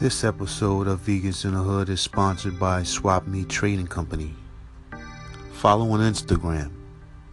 This 0.00 0.24
episode 0.24 0.88
of 0.88 1.00
Vegans 1.00 1.44
in 1.44 1.52
the 1.52 1.58
Hood 1.58 1.90
is 1.90 2.00
sponsored 2.00 2.58
by 2.58 2.82
Swap 2.84 3.26
Meat 3.26 3.50
Trading 3.50 3.86
Company. 3.86 4.34
Follow 5.52 5.90
on 5.90 6.00
Instagram, 6.00 6.72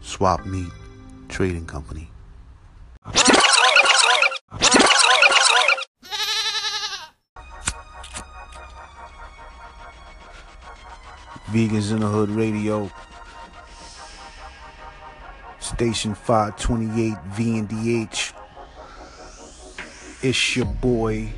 Swap 0.02 0.46
Meat 0.46 0.68
Trading 1.30 1.66
Company. 1.66 2.12
Vegans 11.46 11.94
in 11.94 12.02
the 12.02 12.08
Hood 12.08 12.32
Radio, 12.32 12.92
Station 15.62 16.14
528 16.14 17.14
VNDH. 17.32 18.34
It's 20.22 20.58
your 20.58 20.66
boy, 20.66 21.30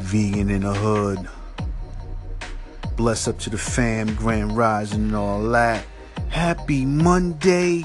Vegan 0.00 0.50
in 0.50 0.62
the 0.62 0.74
Hood. 0.74 1.28
Bless 2.96 3.28
up 3.28 3.38
to 3.40 3.50
the 3.50 3.58
fam, 3.58 4.14
Grand 4.14 4.56
Rising, 4.56 5.04
and 5.04 5.16
all 5.16 5.42
that. 5.50 5.84
Happy 6.28 6.84
Monday. 6.84 7.84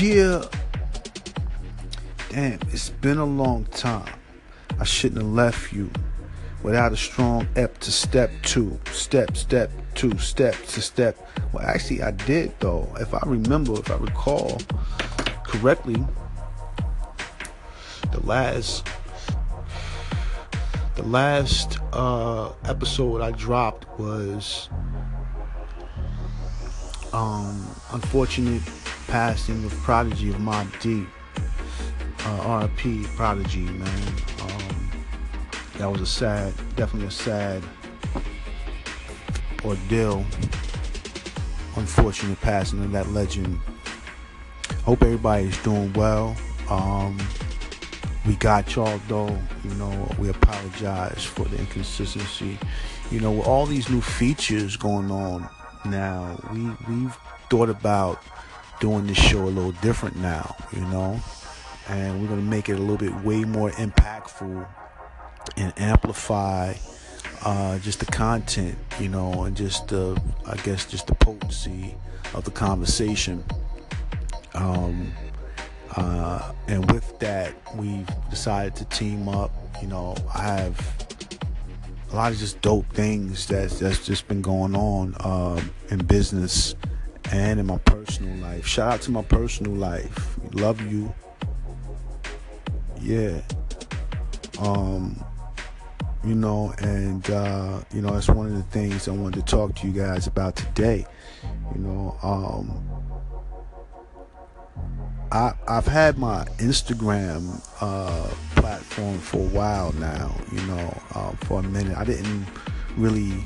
Yeah. 0.00 0.44
Damn, 2.30 2.58
it's 2.70 2.90
been 2.90 3.18
a 3.18 3.24
long 3.24 3.64
time. 3.66 4.12
I 4.78 4.84
shouldn't 4.84 5.22
have 5.22 5.32
left 5.32 5.72
you 5.72 5.90
without 6.62 6.92
a 6.92 6.96
strong 6.96 7.48
ep 7.56 7.78
to 7.78 7.90
step 7.90 8.30
two, 8.42 8.78
step, 8.92 9.36
step 9.36 9.70
two, 9.94 10.16
step 10.18 10.54
to 10.66 10.82
step. 10.82 11.16
Well, 11.52 11.64
actually, 11.64 12.02
I 12.02 12.10
did 12.12 12.52
though. 12.60 12.88
If 13.00 13.14
I 13.14 13.20
remember, 13.26 13.74
if 13.74 13.90
I 13.90 13.96
recall 13.96 14.60
correctly, 15.44 16.04
the 18.12 18.20
last 18.26 18.86
the 20.98 21.04
last 21.04 21.78
uh, 21.92 22.52
episode 22.64 23.20
I 23.20 23.30
dropped 23.30 23.86
was 24.00 24.68
um, 27.12 27.64
unfortunate 27.92 28.62
passing 29.06 29.64
of 29.64 29.72
Prodigy 29.84 30.30
of 30.30 30.36
Mobb 30.36 30.68
Deep. 30.80 31.06
Uh, 32.18 32.66
RP 32.66 33.06
Prodigy, 33.14 33.60
man. 33.60 34.08
Um, 34.42 34.90
that 35.76 35.86
was 35.86 36.00
a 36.00 36.06
sad, 36.06 36.52
definitely 36.74 37.06
a 37.06 37.12
sad 37.12 37.62
ordeal. 39.64 40.26
Unfortunate 41.76 42.40
passing 42.40 42.82
of 42.82 42.90
that 42.90 43.08
legend. 43.10 43.56
Hope 44.82 45.00
everybody's 45.02 45.56
doing 45.62 45.92
well. 45.92 46.36
Um, 46.68 47.16
we 48.28 48.36
got 48.36 48.76
y'all 48.76 49.00
though. 49.08 49.36
You 49.64 49.74
know, 49.76 50.14
we 50.18 50.28
apologize 50.28 51.24
for 51.24 51.46
the 51.46 51.58
inconsistency. 51.58 52.58
You 53.10 53.20
know, 53.20 53.32
with 53.32 53.46
all 53.46 53.64
these 53.64 53.88
new 53.88 54.02
features 54.02 54.76
going 54.76 55.10
on 55.10 55.48
now, 55.86 56.38
we 56.52 56.70
we've 56.86 57.16
thought 57.48 57.70
about 57.70 58.22
doing 58.80 59.06
this 59.06 59.16
show 59.16 59.44
a 59.44 59.48
little 59.48 59.72
different 59.72 60.16
now. 60.16 60.54
You 60.72 60.82
know, 60.82 61.18
and 61.88 62.20
we're 62.20 62.28
gonna 62.28 62.42
make 62.42 62.68
it 62.68 62.74
a 62.74 62.82
little 62.82 62.98
bit 62.98 63.14
way 63.24 63.44
more 63.44 63.70
impactful 63.70 64.68
and 65.56 65.72
amplify 65.78 66.74
uh, 67.44 67.78
just 67.78 68.00
the 68.00 68.06
content, 68.06 68.76
you 69.00 69.08
know, 69.08 69.44
and 69.44 69.56
just 69.56 69.88
the, 69.88 70.20
I 70.46 70.56
guess, 70.56 70.84
just 70.84 71.06
the 71.06 71.14
potency 71.14 71.94
of 72.34 72.44
the 72.44 72.50
conversation. 72.50 73.42
Um, 74.54 75.12
uh, 75.98 76.52
and 76.68 76.90
with 76.92 77.18
that, 77.18 77.52
we've 77.76 78.08
decided 78.30 78.76
to 78.76 78.84
team 78.86 79.28
up. 79.28 79.50
You 79.82 79.88
know, 79.88 80.14
I 80.32 80.42
have 80.42 81.28
a 82.12 82.16
lot 82.16 82.30
of 82.30 82.38
just 82.38 82.60
dope 82.60 82.88
things 82.92 83.46
that's 83.46 83.80
that's 83.80 84.06
just 84.06 84.28
been 84.28 84.40
going 84.40 84.76
on 84.76 85.16
um, 85.20 85.70
in 85.90 85.98
business 85.98 86.76
and 87.32 87.58
in 87.58 87.66
my 87.66 87.78
personal 87.78 88.34
life. 88.36 88.64
Shout 88.64 88.92
out 88.92 89.02
to 89.02 89.10
my 89.10 89.22
personal 89.22 89.72
life. 89.72 90.38
Love 90.52 90.80
you. 90.90 91.12
Yeah. 93.00 93.40
Um, 94.60 95.22
you 96.24 96.36
know, 96.36 96.72
and 96.78 97.28
uh, 97.28 97.80
you 97.92 98.02
know, 98.02 98.10
that's 98.10 98.28
one 98.28 98.46
of 98.46 98.54
the 98.54 98.62
things 98.62 99.08
I 99.08 99.12
wanted 99.12 99.46
to 99.46 99.50
talk 99.50 99.74
to 99.76 99.86
you 99.86 99.92
guys 99.92 100.28
about 100.28 100.54
today. 100.54 101.06
You 101.74 101.80
know, 101.80 102.16
um, 102.22 102.97
I, 105.30 105.52
I've 105.66 105.86
had 105.86 106.18
my 106.18 106.44
Instagram 106.56 107.60
uh, 107.80 108.28
platform 108.60 109.18
for 109.18 109.38
a 109.38 109.48
while 109.48 109.92
now. 109.92 110.34
You 110.52 110.62
know, 110.62 111.02
uh, 111.14 111.32
for 111.42 111.60
a 111.60 111.62
minute, 111.62 111.96
I 111.96 112.04
didn't 112.04 112.46
really 112.96 113.44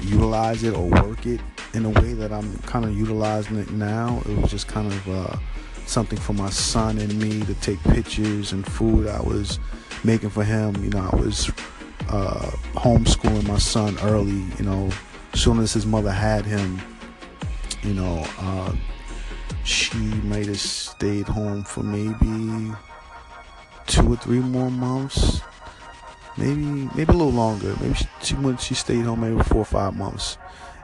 utilize 0.00 0.62
it 0.62 0.74
or 0.74 0.88
work 0.88 1.26
it 1.26 1.40
in 1.74 1.84
a 1.84 1.90
way 1.90 2.14
that 2.14 2.32
I'm 2.32 2.56
kind 2.60 2.84
of 2.84 2.96
utilizing 2.96 3.58
it 3.58 3.70
now. 3.70 4.22
It 4.26 4.38
was 4.38 4.50
just 4.50 4.68
kind 4.68 4.90
of 4.90 5.08
uh, 5.08 5.36
something 5.86 6.18
for 6.18 6.32
my 6.32 6.50
son 6.50 6.98
and 6.98 7.18
me 7.18 7.40
to 7.44 7.54
take 7.54 7.82
pictures 7.84 8.52
and 8.52 8.66
food 8.66 9.06
I 9.06 9.20
was 9.20 9.58
making 10.04 10.30
for 10.30 10.44
him. 10.44 10.82
You 10.82 10.90
know, 10.90 11.10
I 11.12 11.16
was 11.16 11.50
uh, 12.08 12.50
homeschooling 12.72 13.46
my 13.46 13.58
son 13.58 13.98
early. 14.02 14.44
You 14.58 14.64
know, 14.64 14.90
soon 15.34 15.58
as 15.58 15.74
his 15.74 15.84
mother 15.84 16.10
had 16.10 16.46
him, 16.46 16.80
you 17.82 17.92
know, 17.92 18.24
uh, 18.38 18.72
she 19.64 19.98
might 19.98 20.46
have 20.46 20.60
stayed 20.60 21.26
home 21.26 21.64
for 21.64 21.82
maybe 21.82 22.74
two 23.86 24.12
or 24.12 24.16
three 24.16 24.40
more 24.40 24.70
months, 24.70 25.40
maybe 26.36 26.88
maybe 26.94 27.12
a 27.12 27.16
little 27.16 27.30
longer. 27.32 27.74
Maybe 27.80 27.96
she, 28.22 28.34
went, 28.34 28.60
she 28.60 28.74
stayed 28.74 29.04
home 29.04 29.20
maybe 29.20 29.42
four 29.44 29.62
or 29.62 29.64
five 29.64 29.96
months, 29.96 30.38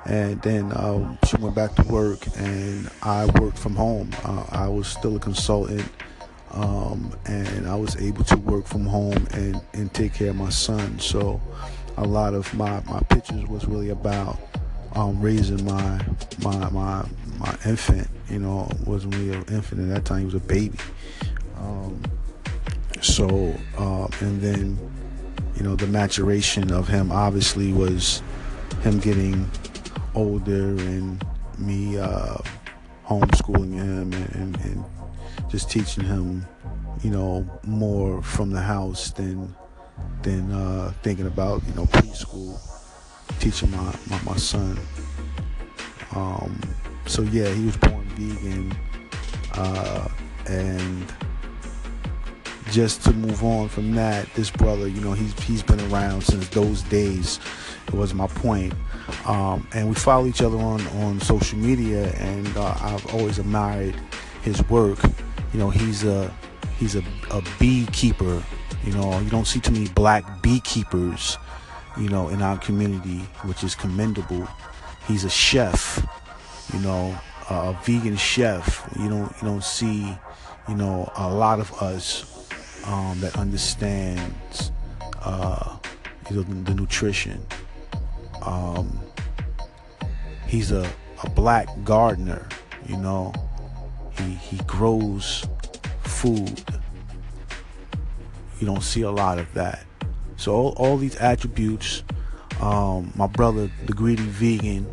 and 0.07 0.41
then 0.43 0.73
um, 0.77 1.19
she 1.27 1.37
went 1.37 1.55
back 1.55 1.75
to 1.77 1.83
work, 1.85 2.21
and 2.37 2.91
I 3.03 3.27
worked 3.41 3.59
from 3.59 3.77
home. 3.77 4.11
Uh, 4.25 4.45
I 4.51 4.69
was 4.69 4.89
still 4.89 5.17
a 5.17 5.21
consultant. 5.21 5.89
Um, 6.51 7.13
and 7.27 7.67
I 7.67 7.75
was 7.75 7.97
able 7.97 8.23
to 8.25 8.37
work 8.37 8.67
from 8.67 8.87
home 8.87 9.27
and, 9.33 9.61
and 9.73 9.93
take 9.93 10.15
care 10.15 10.31
of 10.31 10.37
my 10.37 10.51
son. 10.51 11.01
So 11.01 11.43
a 11.97 12.05
lot 12.05 12.33
of 12.33 12.55
my, 12.55 12.81
my 12.85 13.01
pictures 13.01 13.45
was 13.49 13.67
really 13.67 13.91
about 13.91 14.39
um, 14.95 15.21
raising 15.21 15.65
my 15.65 16.01
my 16.43 16.71
my 16.71 17.05
my 17.39 17.57
infant. 17.67 18.09
You 18.35 18.41
know, 18.41 18.69
wasn't 18.85 19.15
really 19.15 19.37
an 19.37 19.45
infant 19.45 19.81
at 19.83 19.95
that 19.95 20.05
time; 20.05 20.19
he 20.19 20.25
was 20.25 20.35
a 20.35 20.41
baby. 20.41 20.77
Um, 21.57 22.03
so 23.01 23.55
uh, 23.79 24.09
and 24.21 24.41
then 24.41 24.77
you 25.55 25.63
know 25.63 25.77
the 25.77 25.87
maturation 25.87 26.73
of 26.73 26.89
him 26.89 27.13
obviously 27.13 27.73
was 27.73 28.23
him 28.83 28.99
getting 28.99 29.49
older 30.17 30.71
and 30.71 31.25
me 31.59 31.97
uh, 31.97 32.37
homeschooling 33.07 33.75
him 33.75 34.13
and, 34.13 34.35
and, 34.35 34.61
and 34.63 34.85
just 35.49 35.71
teaching 35.71 36.03
him, 36.05 36.45
you 37.03 37.11
know, 37.11 37.49
more 37.65 38.21
from 38.21 38.51
the 38.51 38.61
house 38.61 39.13
than 39.13 39.55
than 40.23 40.51
uh, 40.51 40.93
thinking 41.05 41.29
about, 41.29 41.63
you 41.69 41.75
know, 41.75 41.85
preschool, 41.87 42.59
teaching 43.39 43.71
my, 43.71 43.95
my, 44.09 44.21
my 44.25 44.37
son. 44.37 44.77
Um, 46.17 46.61
so 47.07 47.23
yeah, 47.23 47.53
he 47.53 47.67
was 47.67 47.77
born 47.77 47.94
vegan, 48.17 48.75
uh, 49.55 50.09
and 50.47 51.13
just 52.71 53.03
to 53.05 53.13
move 53.13 53.45
on 53.45 53.69
from 53.69 53.95
that, 53.95 54.33
this 54.35 54.51
brother, 54.51 54.89
you 54.89 55.01
know, 55.01 55.13
he's 55.13 55.39
he's 55.43 55.63
been 55.63 55.81
around 55.93 56.23
since 56.23 56.49
those 56.49 56.83
days. 56.83 57.39
It 57.87 57.95
was 57.95 58.15
my 58.15 58.27
point. 58.27 58.73
Um, 59.27 59.67
and 59.75 59.89
we 59.89 59.95
follow 59.95 60.27
each 60.27 60.43
other 60.43 60.57
on 60.57 60.87
on 60.99 61.21
social 61.21 61.59
media, 61.59 62.11
and 62.15 62.57
uh, 62.57 62.75
I've 62.81 63.15
always 63.15 63.39
admired 63.39 63.95
his 64.43 64.67
work. 64.69 64.99
You 65.53 65.59
know, 65.59 65.71
he's 65.71 66.05
a 66.05 66.33
he's 66.79 66.97
a, 66.97 67.03
a 67.31 67.43
beekeeper. 67.59 68.43
You 68.85 68.93
know, 68.93 69.19
you 69.21 69.31
don't 69.31 69.47
see 69.47 69.61
too 69.61 69.73
many 69.73 69.89
black 69.89 70.43
beekeepers, 70.43 71.39
you 71.97 72.09
know, 72.09 72.29
in 72.29 72.43
our 72.43 72.59
community, 72.59 73.19
which 73.45 73.65
is 73.65 73.75
commendable. 73.75 74.47
He's 75.07 75.25
a 75.25 75.31
chef, 75.31 76.05
you 76.73 76.81
know, 76.81 77.17
a 77.51 77.77
vegan 77.85 78.17
chef. 78.17 78.89
You 78.99 79.09
don't 79.09 79.33
you 79.41 79.49
don't 79.49 79.65
see, 79.65 80.17
you 80.69 80.75
know, 80.75 81.11
a 81.17 81.33
lot 81.33 81.61
of 81.61 81.73
us 81.83 82.49
um, 82.87 83.21
that 83.21 83.37
understands 83.37 84.73
uh, 85.23 85.77
you 86.31 86.37
know, 86.37 86.43
the 86.43 86.75
nutrition. 86.75 87.45
Um, 88.43 89.01
he's 90.47 90.73
a, 90.73 90.89
a 91.23 91.31
black 91.31 91.69
gardener, 91.85 92.49
you 92.87 92.97
know. 92.97 93.33
He 94.19 94.33
he 94.35 94.57
grows 94.67 95.47
food. 96.03 96.63
You 98.61 98.67
don't 98.67 98.83
see 98.83 99.03
a 99.03 99.11
lot 99.11 99.39
of 99.39 99.53
that. 99.55 99.85
So 100.37 100.53
all, 100.53 100.75
all 100.77 100.97
these 100.97 101.17
attributes, 101.17 102.03
um, 102.61 103.13
my 103.15 103.27
brother, 103.27 103.71
the 103.87 103.93
greedy 103.93 104.23
vegan, 104.23 104.87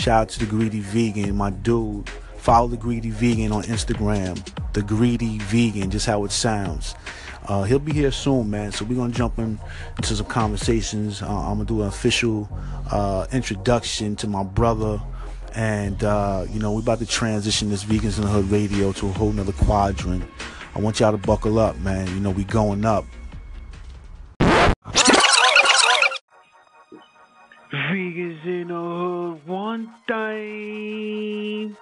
shout 0.00 0.22
out 0.22 0.28
to 0.30 0.38
the 0.38 0.46
greedy 0.46 0.80
vegan, 0.80 1.36
my 1.36 1.50
dude. 1.50 2.08
Follow 2.38 2.68
the 2.68 2.76
greedy 2.76 3.10
vegan 3.10 3.52
on 3.52 3.62
Instagram. 3.64 4.42
The 4.72 4.82
greedy 4.82 5.38
vegan, 5.38 5.90
just 5.90 6.06
how 6.06 6.24
it 6.24 6.32
sounds. 6.32 6.94
Uh, 7.46 7.64
he'll 7.64 7.78
be 7.78 7.92
here 7.92 8.10
soon, 8.10 8.48
man. 8.48 8.72
So 8.72 8.84
we're 8.84 8.96
gonna 8.96 9.12
jump 9.12 9.38
in, 9.38 9.58
into 9.96 10.16
some 10.16 10.26
conversations. 10.26 11.20
Uh, 11.20 11.26
I'm 11.26 11.54
gonna 11.54 11.64
do 11.64 11.82
an 11.82 11.88
official 11.88 12.48
uh, 12.90 13.26
introduction 13.32 14.16
to 14.16 14.26
my 14.26 14.42
brother, 14.42 15.00
and 15.54 16.02
uh, 16.02 16.46
you 16.48 16.60
know 16.60 16.72
we're 16.72 16.80
about 16.80 17.00
to 17.00 17.06
transition 17.06 17.68
this 17.68 17.84
Vegans 17.84 18.16
in 18.16 18.24
the 18.24 18.30
Hood 18.30 18.50
radio 18.50 18.92
to 18.92 19.08
a 19.08 19.12
whole 19.12 19.32
nother 19.32 19.52
quadrant. 19.52 20.24
I 20.74 20.80
want 20.80 21.00
y'all 21.00 21.12
to 21.12 21.18
buckle 21.18 21.58
up, 21.58 21.76
man. 21.80 22.06
You 22.08 22.20
know 22.20 22.30
we 22.30 22.44
going 22.44 22.84
up. 22.84 23.04
Vegans 27.72 28.44
in 28.44 28.68
the 28.68 28.74
Hood 28.74 29.46
one 29.46 29.94
time. 30.08 31.76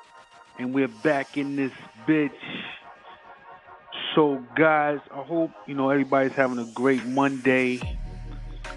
And 0.58 0.74
we're 0.74 0.88
back 0.88 1.38
in 1.38 1.56
this 1.56 1.72
bitch. 2.06 2.30
So, 4.14 4.44
guys, 4.54 4.98
I 5.10 5.22
hope, 5.22 5.50
you 5.66 5.74
know, 5.74 5.88
everybody's 5.88 6.32
having 6.32 6.58
a 6.58 6.70
great 6.74 7.06
Monday. 7.06 7.80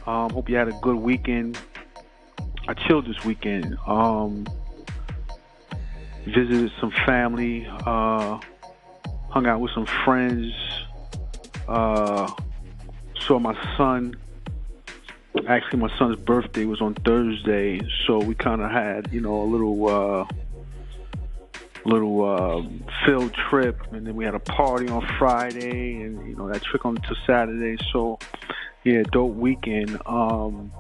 Um, 0.05 0.29
hope 0.29 0.47
you 0.49 0.55
had 0.55 0.69
a 0.69 0.79
good 0.81 0.95
weekend. 0.95 1.59
I 2.67 2.75
chilled 2.75 3.07
this 3.07 3.25
weekend. 3.25 3.77
Um, 3.85 4.47
visited 6.25 6.71
some 6.79 6.91
family. 7.05 7.67
Uh, 7.67 8.39
hung 9.29 9.47
out 9.47 9.59
with 9.59 9.71
some 9.73 9.85
friends. 10.05 10.53
Uh, 11.67 12.31
saw 13.19 13.37
my 13.37 13.55
son 13.75 14.15
actually 15.47 15.79
my 15.79 15.97
son's 15.97 16.19
birthday 16.19 16.65
was 16.65 16.81
on 16.81 16.93
Thursday, 16.93 17.81
so 18.05 18.19
we 18.19 18.35
kind 18.35 18.61
of 18.61 18.71
had 18.71 19.11
you 19.11 19.21
know 19.21 19.41
a 19.41 19.45
little 19.45 19.87
uh, 19.87 20.25
little 21.85 22.23
uh, 22.23 22.61
field 23.05 23.33
trip, 23.49 23.79
and 23.91 24.05
then 24.05 24.15
we 24.15 24.25
had 24.25 24.35
a 24.35 24.39
party 24.39 24.87
on 24.89 25.05
Friday, 25.17 26.01
and 26.01 26.27
you 26.27 26.35
know 26.35 26.51
that 26.51 26.63
trick 26.63 26.85
on 26.85 26.95
to 26.95 27.15
Saturday. 27.25 27.77
So 27.91 28.19
yeah, 28.83 29.03
dope 29.11 29.35
weekend. 29.35 30.01
Um, 30.05 30.71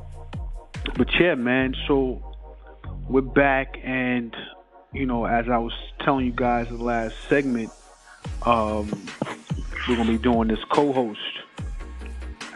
but 0.97 1.07
yeah, 1.19 1.35
man. 1.35 1.75
So 1.87 2.23
we're 3.07 3.21
back, 3.21 3.77
and 3.83 4.35
you 4.93 5.05
know 5.05 5.25
as 5.25 5.47
I 5.49 5.57
was 5.57 5.73
telling 5.99 6.25
you 6.25 6.33
guys 6.33 6.67
in 6.67 6.77
the 6.77 6.83
last 6.83 7.15
segment, 7.29 7.71
um, 8.43 9.07
we're 9.87 9.95
gonna 9.95 10.11
be 10.11 10.17
doing 10.17 10.47
this 10.47 10.63
co-host 10.69 11.19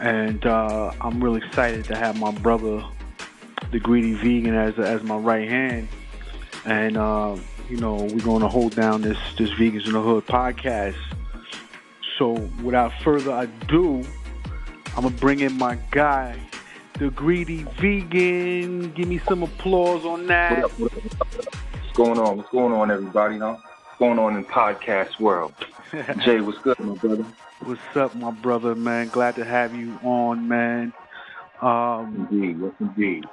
and 0.00 0.44
uh, 0.46 0.92
I'm 1.00 1.22
really 1.22 1.44
excited 1.46 1.84
to 1.86 1.96
have 1.96 2.18
my 2.18 2.30
brother, 2.30 2.84
the 3.70 3.80
Greedy 3.80 4.14
Vegan, 4.14 4.54
as 4.54 4.78
as 4.78 5.02
my 5.02 5.16
right 5.16 5.48
hand, 5.48 5.88
and 6.64 6.96
uh, 6.96 7.36
you 7.68 7.78
know 7.78 7.94
we're 7.94 8.24
going 8.24 8.42
to 8.42 8.48
hold 8.48 8.74
down 8.74 9.02
this 9.02 9.18
this 9.38 9.50
Vegans 9.50 9.86
in 9.86 9.92
the 9.92 10.02
Hood 10.02 10.26
podcast. 10.26 10.96
So 12.18 12.32
without 12.62 12.92
further 13.02 13.32
ado, 13.32 14.04
I'm 14.96 15.02
gonna 15.02 15.10
bring 15.10 15.40
in 15.40 15.56
my 15.56 15.78
guy, 15.90 16.38
the 16.98 17.10
Greedy 17.10 17.62
Vegan. 17.78 18.92
Give 18.92 19.08
me 19.08 19.18
some 19.18 19.42
applause 19.42 20.04
on 20.04 20.26
that. 20.26 20.62
What 20.78 20.92
up, 20.92 21.02
what 21.02 21.20
up, 21.20 21.54
What's 21.96 21.96
going 21.96 22.18
on? 22.18 22.36
What's 22.38 22.50
going 22.50 22.72
on, 22.72 22.90
everybody? 22.90 23.38
Huh? 23.38 23.56
What's 23.56 23.98
going 23.98 24.18
on 24.18 24.36
in 24.36 24.44
podcast 24.44 25.18
world? 25.18 25.54
Jay, 26.24 26.40
what's 26.40 26.58
good, 26.58 26.78
my 26.80 26.94
brother? 26.94 27.24
What's 27.60 27.80
up, 27.96 28.14
my 28.14 28.30
brother, 28.30 28.74
man? 28.74 29.08
Glad 29.08 29.36
to 29.36 29.44
have 29.44 29.74
you 29.74 29.98
on, 30.02 30.46
man. 30.46 30.92
Um, 31.62 32.28
indeed, 32.30 32.58
yes, 32.60 32.72
indeed. 32.80 33.24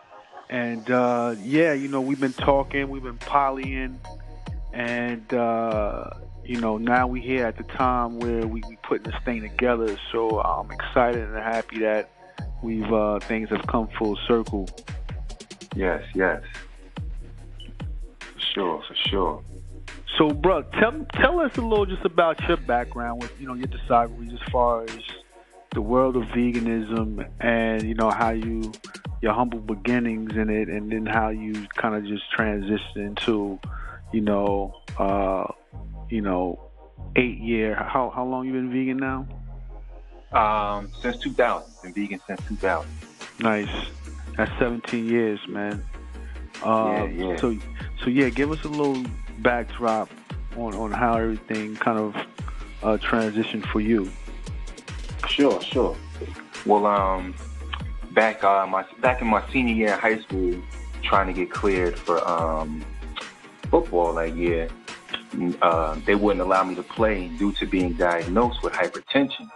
And 0.49 0.89
uh, 0.89 1.35
yeah, 1.43 1.73
you 1.73 1.89
know, 1.89 1.99
we've 1.99 2.19
been 2.19 2.31
talking, 2.33 2.89
we've 2.89 3.03
been 3.03 3.17
polying, 3.17 3.99
and 4.71 5.31
uh, 5.33 6.09
you 6.45 6.59
know, 6.61 6.77
now 6.77 7.05
we 7.05 7.19
here 7.19 7.45
at 7.45 7.57
the 7.57 7.63
time 7.63 8.19
where 8.19 8.47
we, 8.47 8.63
we 8.69 8.77
putting 8.83 9.11
this 9.11 9.21
thing 9.25 9.41
together. 9.41 9.97
So 10.13 10.39
I'm 10.39 10.71
excited 10.71 11.21
and 11.21 11.35
happy 11.35 11.79
that 11.79 12.09
we've 12.61 12.91
uh, 12.93 13.19
things 13.19 13.49
have 13.49 13.67
come 13.67 13.89
full 13.99 14.17
circle. 14.25 14.69
Yes, 15.75 16.01
yes, 16.15 16.41
for 18.19 18.39
sure, 18.39 18.83
for 18.87 18.95
sure. 19.09 19.43
So, 20.17 20.29
bro, 20.29 20.61
tell 20.79 21.05
tell 21.13 21.39
us 21.39 21.55
a 21.57 21.61
little 21.61 21.85
just 21.85 22.05
about 22.05 22.39
your 22.47 22.57
background 22.57 23.21
with 23.21 23.31
you 23.39 23.47
know 23.47 23.55
your 23.55 23.67
discography 23.67 24.31
as 24.33 24.51
far 24.51 24.83
as 24.83 24.99
the 25.71 25.81
world 25.81 26.15
of 26.15 26.23
veganism 26.25 27.27
and 27.39 27.81
you 27.81 27.95
know 27.95 28.11
how 28.11 28.29
you 28.29 28.71
your 29.21 29.33
humble 29.33 29.59
beginnings 29.59 30.35
in 30.35 30.49
it, 30.49 30.67
and 30.67 30.91
then 30.91 31.05
how 31.05 31.29
you 31.29 31.53
kind 31.77 31.95
of 31.95 32.05
just 32.05 32.23
transitioned 32.37 33.17
to 33.25 33.59
you 34.11 34.21
know 34.21 34.75
uh, 34.99 35.45
you 36.09 36.21
know 36.21 36.59
eight 37.15 37.39
year. 37.39 37.73
How 37.73 38.11
how 38.13 38.25
long 38.25 38.45
you 38.45 38.53
been 38.53 38.71
vegan 38.71 38.97
now? 38.97 39.27
Um, 40.33 40.91
since 41.01 41.17
2000. 41.17 41.71
Been 41.81 41.93
vegan 41.93 42.19
since 42.27 42.41
2000. 42.47 42.89
Nice. 43.39 43.69
That's 44.35 44.51
17 44.59 45.07
years, 45.07 45.39
man. 45.47 45.83
Uh, 46.63 47.07
yeah, 47.09 47.29
yeah. 47.29 47.37
So 47.37 47.57
so 48.03 48.09
yeah, 48.09 48.29
give 48.29 48.51
us 48.51 48.63
a 48.63 48.69
little 48.69 49.03
backdrop 49.39 50.09
on, 50.57 50.73
on 50.75 50.91
how 50.91 51.17
everything 51.17 51.75
kind 51.75 51.99
of 51.99 52.15
uh, 52.83 52.97
transitioned 52.97 53.65
for 53.67 53.79
you. 53.79 54.09
Sure, 55.27 55.61
sure. 55.61 55.95
Well, 56.65 56.85
um, 56.85 57.33
back 58.11 58.43
uh, 58.43 58.65
my 58.67 58.85
back 59.01 59.21
in 59.21 59.27
my 59.27 59.43
senior 59.51 59.73
year 59.73 59.93
in 59.93 59.99
high 59.99 60.19
school, 60.19 60.61
trying 61.01 61.27
to 61.27 61.33
get 61.33 61.51
cleared 61.51 61.97
for 61.97 62.25
um, 62.27 62.83
football 63.69 64.13
that 64.13 64.35
year, 64.35 64.69
uh, 65.61 65.95
they 66.05 66.15
wouldn't 66.15 66.41
allow 66.41 66.63
me 66.63 66.75
to 66.75 66.83
play 66.83 67.29
due 67.39 67.51
to 67.53 67.65
being 67.65 67.93
diagnosed 67.93 68.61
with 68.63 68.73
hypertension. 68.73 69.49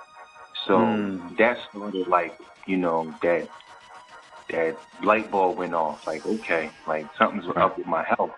So 0.65 0.79
mm. 0.79 1.37
that 1.37 1.57
started 1.69 2.07
like 2.07 2.37
you 2.65 2.77
know 2.77 3.13
that 3.21 3.47
that 4.49 4.77
light 5.03 5.29
bulb 5.29 5.57
went 5.57 5.73
off. 5.73 6.07
Like 6.07 6.25
okay, 6.25 6.69
like 6.87 7.05
something's 7.17 7.45
up 7.55 7.77
with 7.77 7.87
my 7.87 8.03
health 8.03 8.31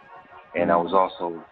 and 0.55 0.71
I 0.71 0.77
was 0.77 0.93
also 0.93 1.43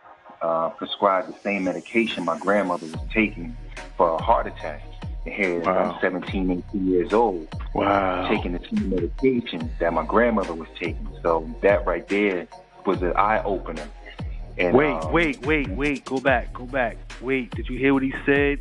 uh, 0.42 0.70
prescribed 0.70 1.30
the 1.30 1.40
same 1.40 1.64
medication 1.64 2.26
my 2.26 2.38
grandmother 2.38 2.86
was 2.86 3.02
taking 3.12 3.56
for 3.96 4.16
a 4.16 4.22
heart 4.22 4.48
attack. 4.48 4.84
Here 5.26 5.60
wow. 5.60 5.94
I'm 5.94 6.00
17, 6.00 6.64
18 6.70 6.88
years 6.88 7.12
old, 7.12 7.48
wow. 7.74 8.30
taking 8.30 8.54
the 8.54 8.60
same 8.60 8.90
medication 8.90 9.70
that 9.80 9.92
my 9.92 10.06
grandmother 10.06 10.54
was 10.54 10.70
taking. 10.80 11.10
So 11.22 11.54
that 11.62 11.86
right 11.86 12.08
there 12.08 12.48
was 12.86 13.02
an 13.02 13.14
eye 13.18 13.44
opener. 13.44 13.88
And, 14.58 14.76
wait, 14.76 14.94
um, 14.94 15.12
wait, 15.12 15.46
wait, 15.46 15.70
wait. 15.70 16.06
Go 16.06 16.20
back, 16.20 16.54
go 16.54 16.66
back. 16.66 16.98
Wait, 17.22 17.52
did 17.52 17.68
you 17.68 17.78
hear 17.78 17.94
what 17.94 18.04
he 18.04 18.14
said? 18.26 18.60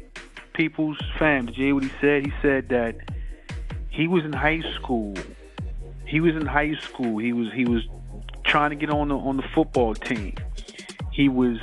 People's 0.54 0.98
fam, 1.18 1.46
did 1.46 1.56
you 1.56 1.66
hear 1.66 1.74
what 1.74 1.84
he 1.84 1.92
said? 2.00 2.26
He 2.26 2.32
said 2.42 2.68
that 2.70 2.96
he 3.90 4.08
was 4.08 4.24
in 4.24 4.32
high 4.32 4.62
school. 4.74 5.14
He 6.04 6.20
was 6.20 6.34
in 6.34 6.46
high 6.46 6.74
school. 6.74 7.18
He 7.18 7.32
was 7.32 7.52
he 7.52 7.64
was 7.64 7.82
trying 8.56 8.70
to 8.70 8.76
get 8.76 8.88
on 8.88 9.08
the 9.08 9.14
on 9.14 9.36
the 9.36 9.42
football 9.54 9.94
team. 9.94 10.34
He 11.12 11.28
was 11.28 11.58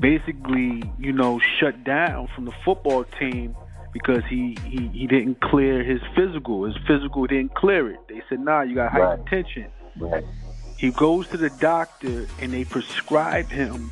basically, 0.00 0.84
you 0.96 1.12
know, 1.12 1.40
shut 1.58 1.82
down 1.82 2.28
from 2.36 2.44
the 2.44 2.52
football 2.64 3.02
team 3.02 3.56
because 3.92 4.22
he, 4.30 4.56
he, 4.64 4.86
he 4.94 5.06
didn't 5.08 5.40
clear 5.40 5.82
his 5.82 6.00
physical. 6.14 6.66
His 6.66 6.76
physical 6.86 7.26
didn't 7.26 7.56
clear 7.56 7.90
it. 7.90 7.98
They 8.08 8.22
said, 8.28 8.38
nah, 8.38 8.60
you 8.60 8.76
got 8.76 8.94
right. 8.94 9.18
hypertension. 9.18 9.66
Right. 9.98 10.24
He 10.78 10.92
goes 10.92 11.26
to 11.30 11.36
the 11.36 11.50
doctor 11.50 12.28
and 12.40 12.52
they 12.52 12.64
prescribe 12.64 13.48
him 13.50 13.90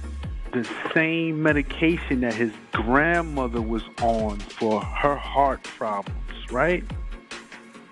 the 0.53 0.65
same 0.95 1.43
medication 1.43 2.21
that 2.21 2.35
his 2.35 2.53
grandmother 2.71 3.61
was 3.61 3.83
on 4.01 4.39
for 4.39 4.81
her 4.81 5.17
heart 5.17 5.65
problems, 5.65 6.53
right? 6.53 6.85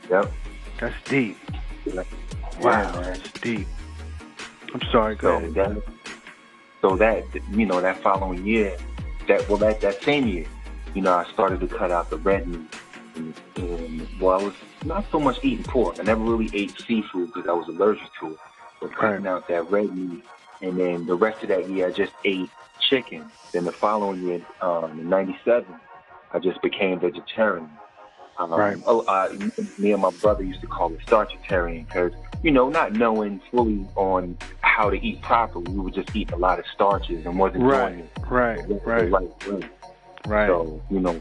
Yep. 0.08 0.30
That's 0.78 1.10
deep. 1.10 1.36
Yeah. 1.84 2.04
Wow, 2.60 2.92
that's 2.92 3.32
deep. 3.40 3.66
I'm 4.76 4.90
sorry. 4.90 5.14
Go 5.14 5.40
so 5.40 5.44
ahead. 5.46 5.54
That, 5.54 5.82
so 6.82 6.96
that 6.96 7.24
you 7.50 7.64
know 7.64 7.80
that 7.80 7.96
following 8.02 8.44
year, 8.44 8.76
that 9.26 9.48
well 9.48 9.56
that 9.58 9.80
that 9.80 10.02
same 10.02 10.28
year, 10.28 10.44
you 10.94 11.00
know 11.00 11.14
I 11.14 11.24
started 11.32 11.60
to 11.60 11.66
cut 11.66 11.90
out 11.90 12.10
the 12.10 12.18
red 12.18 12.46
meat. 12.46 12.76
And, 13.14 13.34
and 13.56 14.06
well, 14.20 14.38
I 14.38 14.44
was 14.44 14.54
not 14.84 15.06
so 15.10 15.18
much 15.18 15.42
eating 15.42 15.64
pork. 15.64 15.98
I 15.98 16.02
never 16.02 16.22
really 16.22 16.50
ate 16.52 16.78
seafood 16.78 17.32
because 17.32 17.48
I 17.48 17.52
was 17.52 17.66
allergic 17.68 18.06
to 18.20 18.32
it. 18.32 18.38
But 18.82 18.94
cutting 18.94 19.24
right. 19.24 19.30
out 19.30 19.48
that 19.48 19.70
red 19.70 19.96
meat, 19.96 20.22
and 20.60 20.78
then 20.78 21.06
the 21.06 21.14
rest 21.14 21.42
of 21.42 21.48
that 21.48 21.70
year 21.70 21.88
I 21.88 21.92
just 21.92 22.12
ate 22.26 22.50
chicken. 22.78 23.30
Then 23.52 23.64
the 23.64 23.72
following 23.72 24.22
year, 24.22 24.42
um, 24.60 25.00
in 25.00 25.08
'97, 25.08 25.74
I 26.32 26.38
just 26.38 26.60
became 26.60 27.00
vegetarian. 27.00 27.70
Um, 28.36 28.52
right. 28.52 28.76
Oh, 28.84 29.00
uh, 29.06 29.34
me 29.78 29.92
and 29.92 30.02
my 30.02 30.10
brother 30.10 30.42
used 30.42 30.60
to 30.60 30.66
call 30.66 30.92
it 30.92 31.00
starchitarian 31.06 31.86
because 31.86 32.12
you 32.42 32.50
know, 32.50 32.68
not 32.68 32.92
knowing 32.92 33.40
fully 33.50 33.86
on 33.96 34.36
how 34.76 34.90
to 34.90 35.02
eat 35.02 35.22
properly, 35.22 35.72
we 35.72 35.80
were 35.80 35.90
just 35.90 36.14
eating 36.14 36.34
a 36.34 36.38
lot 36.38 36.58
of 36.58 36.66
starches 36.74 37.24
and 37.24 37.38
wasn't 37.38 37.62
right, 37.62 37.92
doing 37.92 38.00
it 38.00 38.10
right, 38.28 38.58
right, 38.84 39.10
right 39.10 39.48
way. 39.48 39.68
Right. 40.26 40.46
So 40.48 40.82
you 40.90 41.00
know, 41.00 41.18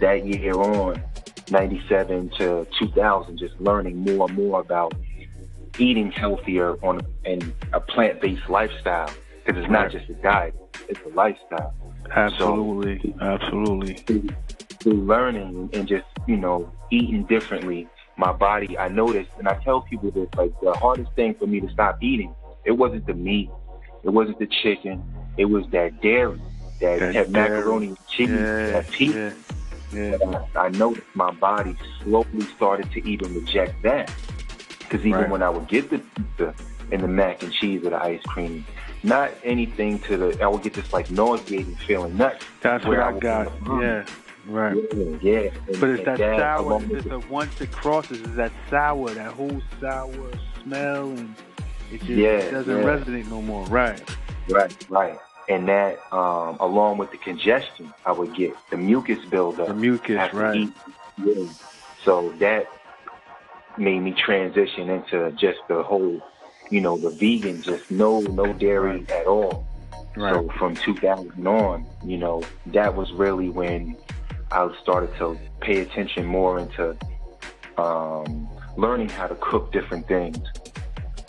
that 0.00 0.26
year 0.26 0.52
on, 0.52 1.02
'97 1.50 2.28
to 2.38 2.66
2000, 2.78 3.38
just 3.38 3.58
learning 3.60 3.96
more 3.96 4.28
and 4.28 4.36
more 4.36 4.60
about 4.60 4.92
eating 5.78 6.10
healthier 6.10 6.74
on 6.84 7.00
and 7.24 7.54
a 7.72 7.80
plant-based 7.80 8.50
lifestyle 8.50 9.10
because 9.44 9.62
it's 9.62 9.70
not 9.70 9.90
just 9.90 10.10
a 10.10 10.14
diet; 10.14 10.54
it's 10.90 11.00
a 11.06 11.08
lifestyle. 11.14 11.72
Absolutely, 12.10 13.14
so, 13.18 13.24
absolutely. 13.24 13.94
through 14.80 15.06
learning 15.06 15.70
and 15.72 15.88
just 15.88 16.04
you 16.26 16.36
know 16.36 16.70
eating 16.90 17.24
differently, 17.24 17.88
my 18.18 18.32
body 18.32 18.76
I 18.76 18.88
noticed, 18.88 19.30
and 19.38 19.48
I 19.48 19.54
tell 19.64 19.80
people 19.80 20.10
this 20.10 20.28
like 20.36 20.52
the 20.60 20.74
hardest 20.74 21.10
thing 21.14 21.34
for 21.36 21.46
me 21.46 21.60
to 21.60 21.70
stop 21.70 22.02
eating, 22.02 22.34
it 22.66 22.72
wasn't 22.72 23.06
the 23.06 23.14
meat, 23.14 23.50
it 24.04 24.10
wasn't 24.10 24.38
the 24.38 24.46
chicken, 24.46 25.02
it 25.38 25.46
was 25.46 25.64
that 25.70 26.02
dairy, 26.02 26.40
that, 26.80 26.98
that, 27.00 27.14
that 27.14 27.30
macaroni 27.30 27.88
and 27.88 28.06
cheese, 28.08 28.28
yeah, 28.28 28.70
that 28.70 28.90
pizza. 28.90 29.18
Yeah. 29.18 29.32
Yeah. 29.92 30.44
I, 30.56 30.66
I 30.66 30.68
noticed 30.70 31.06
my 31.14 31.30
body 31.30 31.76
slowly 32.02 32.42
started 32.56 32.90
to 32.92 33.08
even 33.08 33.32
reject 33.34 33.82
that. 33.84 34.12
Because 34.80 35.06
even 35.06 35.20
right. 35.22 35.30
when 35.30 35.42
I 35.42 35.48
would 35.48 35.68
get 35.68 35.90
the 35.90 35.98
pizza 35.98 36.54
and 36.90 37.02
the 37.02 37.08
mac 37.08 37.42
and 37.42 37.52
cheese 37.52 37.84
or 37.84 37.90
the 37.90 38.02
ice 38.02 38.22
cream, 38.24 38.66
not 39.02 39.30
anything 39.44 40.00
to 40.00 40.16
the, 40.16 40.42
I 40.42 40.48
would 40.48 40.62
get 40.62 40.74
this 40.74 40.92
like 40.92 41.10
nauseating 41.10 41.76
feeling. 41.76 42.16
Not 42.16 42.44
That's 42.62 42.84
what 42.84 42.98
I, 42.98 43.10
I 43.10 43.18
got. 43.18 43.52
Yeah. 43.80 44.04
Right. 44.46 44.76
Yeah. 44.92 45.16
yeah. 45.22 45.50
And, 45.68 45.80
but 45.80 45.90
it's 45.90 46.04
that, 46.04 46.18
that 46.18 46.38
sour. 46.38 46.82
It's 46.90 47.08
the 47.08 47.20
once 47.30 47.60
it 47.60 47.70
crosses, 47.72 48.20
is 48.20 48.34
that 48.36 48.52
sour, 48.70 49.10
that 49.10 49.32
whole 49.32 49.62
sour 49.80 50.30
smell, 50.62 51.10
and 51.10 51.34
it 51.92 51.98
just 51.98 52.10
yeah, 52.10 52.50
doesn't 52.50 52.76
yeah. 52.76 52.84
resonate 52.84 53.28
no 53.30 53.42
more. 53.42 53.64
Right. 53.66 54.02
Right. 54.48 54.86
Right. 54.88 55.18
And 55.48 55.68
that, 55.68 56.00
um, 56.12 56.56
along 56.58 56.98
with 56.98 57.12
the 57.12 57.18
congestion, 57.18 57.92
I 58.04 58.12
would 58.12 58.34
get 58.34 58.54
the 58.70 58.76
mucus 58.76 59.24
buildup. 59.26 59.68
The 59.68 59.74
mucus, 59.74 60.32
right. 60.32 60.68
Yeah. 61.24 61.46
So 62.04 62.32
that 62.38 62.66
made 63.78 64.00
me 64.00 64.12
transition 64.12 64.90
into 64.90 65.30
just 65.32 65.58
the 65.68 65.82
whole, 65.82 66.20
you 66.70 66.80
know, 66.80 66.96
the 66.96 67.10
vegan, 67.10 67.62
just 67.62 67.90
no 67.90 68.20
no 68.20 68.52
dairy 68.52 68.98
right. 69.00 69.10
at 69.10 69.26
all. 69.26 69.66
Right. 70.16 70.34
So 70.34 70.48
from 70.58 70.74
2000 70.74 71.46
on, 71.46 71.86
you 72.04 72.16
know, 72.16 72.42
that 72.66 72.94
was 72.94 73.12
really 73.12 73.48
when 73.48 73.96
I 74.50 74.70
started 74.82 75.14
to 75.18 75.38
pay 75.60 75.80
attention 75.80 76.24
more 76.24 76.58
into 76.58 76.96
um, 77.76 78.48
learning 78.76 79.10
how 79.10 79.26
to 79.26 79.34
cook 79.36 79.72
different 79.72 80.08
things. 80.08 80.38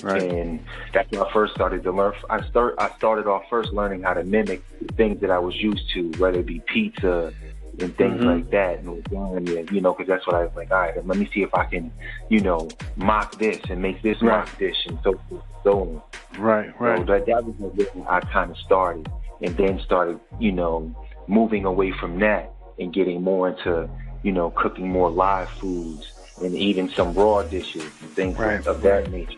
Right. 0.04 0.22
And 0.22 0.64
that's 0.94 1.10
when 1.12 1.22
I 1.22 1.34
first 1.34 1.56
started 1.56 1.84
to 1.84 1.92
learn. 1.92 2.14
I 2.30 2.48
start. 2.50 2.76
I 2.78 2.90
started 2.98 3.26
off 3.26 3.44
first 3.50 3.74
learning 3.74 4.04
how 4.04 4.14
to 4.14 4.24
mimic 4.24 4.64
things 4.96 5.22
that 5.22 5.32
I 5.32 5.40
was 5.40 5.56
used 5.56 5.90
to, 5.94 6.12
whether 6.20 6.40
it 6.40 6.46
be 6.46 6.60
pizza, 6.60 7.34
and 7.80 7.96
things 7.96 8.20
mm-hmm. 8.20 8.26
like 8.26 8.50
that 8.52 8.80
and 8.80 9.04
lasagna, 9.04 9.72
you 9.72 9.82
know, 9.82 9.94
because 9.94 10.08
that's 10.08 10.26
what 10.26 10.36
I 10.36 10.44
was 10.44 10.56
like, 10.56 10.72
all 10.72 10.80
right, 10.80 11.06
let 11.06 11.18
me 11.18 11.30
see 11.34 11.44
if 11.44 11.54
I 11.54 11.66
can, 11.66 11.92
you 12.30 12.40
know, 12.40 12.70
mock 12.96 13.38
this 13.38 13.60
and 13.70 13.82
make 13.82 14.02
this 14.02 14.22
right. 14.22 14.40
mock 14.40 14.58
dish 14.58 14.86
and 14.88 14.98
so 15.04 15.20
forth 15.30 15.44
so 15.64 15.82
on. 15.82 16.42
Right, 16.42 16.80
right. 16.80 17.00
So 17.00 17.06
that, 17.06 17.26
that 17.26 17.46
was 17.46 17.56
where 17.58 18.10
I 18.10 18.20
kind 18.22 18.52
of 18.52 18.58
started 18.58 19.10
and 19.42 19.56
then 19.58 19.80
started, 19.80 20.20
you 20.40 20.52
know, 20.52 20.96
moving 21.28 21.66
away 21.66 21.92
from 21.92 22.20
that 22.20 22.54
and 22.80 22.94
getting 22.94 23.22
more 23.22 23.50
into, 23.50 23.90
you 24.24 24.32
know, 24.32 24.52
cooking 24.52 24.90
more 24.90 25.10
live 25.10 25.50
foods 25.50 26.12
and 26.42 26.56
eating 26.56 26.90
some 26.90 27.14
raw 27.14 27.42
dishes 27.44 27.84
and 27.84 28.10
things 28.12 28.38
right. 28.38 28.66
of 28.66 28.82
that 28.82 29.12
nature. 29.12 29.38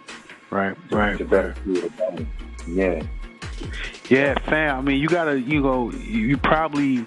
Right, 0.51 0.75
right. 0.91 1.18
To 1.18 1.25
better 1.25 1.53
feel 1.56 1.89
Yeah. 2.68 3.03
Yeah, 4.10 4.34
fam. 4.48 4.77
I 4.77 4.82
mean, 4.82 5.00
you 5.00 5.08
gotta, 5.08 5.39
you 5.39 5.62
go, 5.62 5.91
you 5.91 6.38
probably 6.38 7.06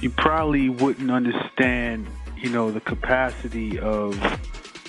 you 0.00 0.10
probably 0.10 0.68
wouldn't 0.68 1.10
understand, 1.10 2.06
you 2.36 2.50
know, 2.50 2.70
the 2.70 2.80
capacity 2.80 3.78
of 3.78 4.18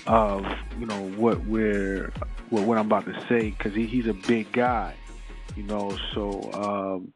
of 0.07 0.45
you 0.79 0.85
know 0.85 1.09
what 1.17 1.45
we're 1.45 2.11
what, 2.49 2.63
what 2.63 2.77
I'm 2.77 2.85
about 2.85 3.05
to 3.05 3.25
say 3.27 3.49
because 3.49 3.73
he, 3.75 3.85
he's 3.85 4.07
a 4.07 4.13
big 4.13 4.51
guy, 4.51 4.95
you 5.55 5.63
know. 5.63 5.97
So 6.13 6.51
um, 6.53 7.13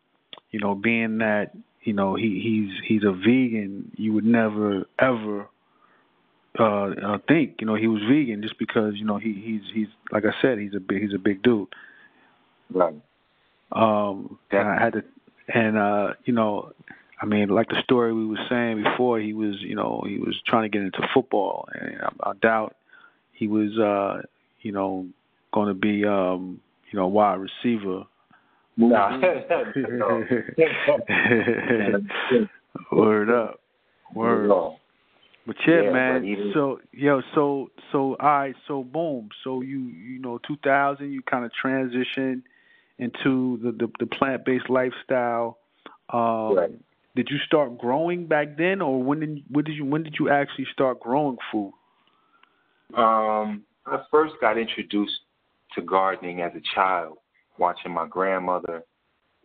you 0.51 0.59
know, 0.59 0.75
being 0.75 1.19
that 1.19 1.51
you 1.83 1.93
know 1.93 2.15
he 2.15 2.39
he's 2.41 2.87
he's 2.87 3.03
a 3.03 3.11
vegan, 3.11 3.91
you 3.95 4.13
would 4.13 4.25
never 4.25 4.85
ever 4.99 5.47
uh, 6.61 7.13
uh, 7.13 7.17
think 7.27 7.55
you 7.59 7.67
know 7.67 7.75
he 7.75 7.87
was 7.87 8.01
vegan 8.03 8.41
just 8.41 8.57
because 8.59 8.93
you 8.95 9.05
know 9.05 9.17
he 9.17 9.33
he's 9.33 9.61
he's 9.73 9.87
like 10.11 10.23
I 10.25 10.33
said 10.41 10.59
he's 10.59 10.75
a 10.75 10.79
big 10.79 11.01
he's 11.01 11.13
a 11.13 11.19
big 11.19 11.43
dude. 11.43 11.67
Right. 12.73 12.95
Um, 13.71 14.37
and 14.51 14.67
I 14.67 14.79
had 14.79 14.93
to, 14.93 15.03
and 15.53 15.77
uh, 15.77 16.13
you 16.25 16.33
know, 16.33 16.71
I 17.21 17.25
mean, 17.25 17.49
like 17.49 17.69
the 17.69 17.81
story 17.83 18.13
we 18.13 18.25
were 18.25 18.39
saying 18.49 18.83
before, 18.83 19.19
he 19.19 19.33
was, 19.33 19.55
you 19.59 19.75
know, 19.75 20.03
he 20.07 20.17
was 20.17 20.35
trying 20.47 20.63
to 20.63 20.69
get 20.69 20.81
into 20.81 21.07
football, 21.13 21.67
and 21.73 22.01
I, 22.01 22.29
I 22.29 22.33
doubt 22.41 22.75
he 23.33 23.47
was, 23.47 23.77
uh, 23.77 24.21
you 24.61 24.71
know, 24.71 25.07
going 25.53 25.67
to 25.67 25.73
be, 25.73 26.05
um, 26.05 26.61
you 26.91 26.99
know, 26.99 27.07
wide 27.07 27.39
receiver. 27.39 28.03
Nah. 28.77 29.19
Word 32.91 33.29
up. 33.29 33.59
Word. 34.13 34.49
But 35.45 35.55
yeah, 35.67 35.81
yeah 35.83 35.91
man. 35.91 36.25
Even, 36.25 36.51
so 36.53 36.79
yo, 36.91 37.21
so 37.33 37.71
so 37.91 38.15
all 38.19 38.27
right, 38.27 38.55
so 38.67 38.83
boom. 38.83 39.29
So 39.43 39.61
you 39.61 39.79
you 39.79 40.19
know, 40.19 40.39
2000, 40.47 41.11
you 41.11 41.21
kind 41.23 41.45
of 41.45 41.51
transition 41.53 42.43
into 42.99 43.59
the 43.63 43.71
the, 43.71 43.91
the 43.99 44.05
plant 44.05 44.45
based 44.45 44.69
lifestyle. 44.69 45.57
Um, 46.13 46.55
right 46.55 46.71
did 47.15 47.27
you 47.29 47.37
start 47.45 47.77
growing 47.77 48.25
back 48.25 48.57
then, 48.57 48.81
or 48.81 49.01
when 49.03 49.19
did 49.19 49.43
when 49.49 49.65
did 49.65 49.75
you 49.75 49.85
when 49.85 50.03
did 50.03 50.15
you 50.19 50.29
actually 50.29 50.67
start 50.71 50.99
growing 50.99 51.37
food? 51.51 51.73
Um, 52.95 53.63
I 53.85 54.01
first 54.09 54.35
got 54.39 54.57
introduced 54.57 55.19
to 55.75 55.81
gardening 55.81 56.41
as 56.41 56.51
a 56.55 56.61
child, 56.75 57.17
watching 57.57 57.91
my 57.91 58.07
grandmother 58.07 58.83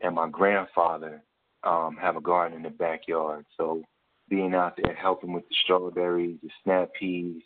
and 0.02 0.14
my 0.14 0.28
grandfather 0.28 1.22
um, 1.64 1.96
have 2.00 2.16
a 2.16 2.20
garden 2.20 2.56
in 2.56 2.62
the 2.62 2.70
backyard. 2.70 3.44
So 3.56 3.82
being 4.28 4.54
out 4.54 4.78
there 4.82 4.94
helping 4.94 5.32
with 5.32 5.48
the 5.48 5.54
strawberries, 5.64 6.36
the 6.42 6.50
snap 6.64 6.90
peas, 6.98 7.42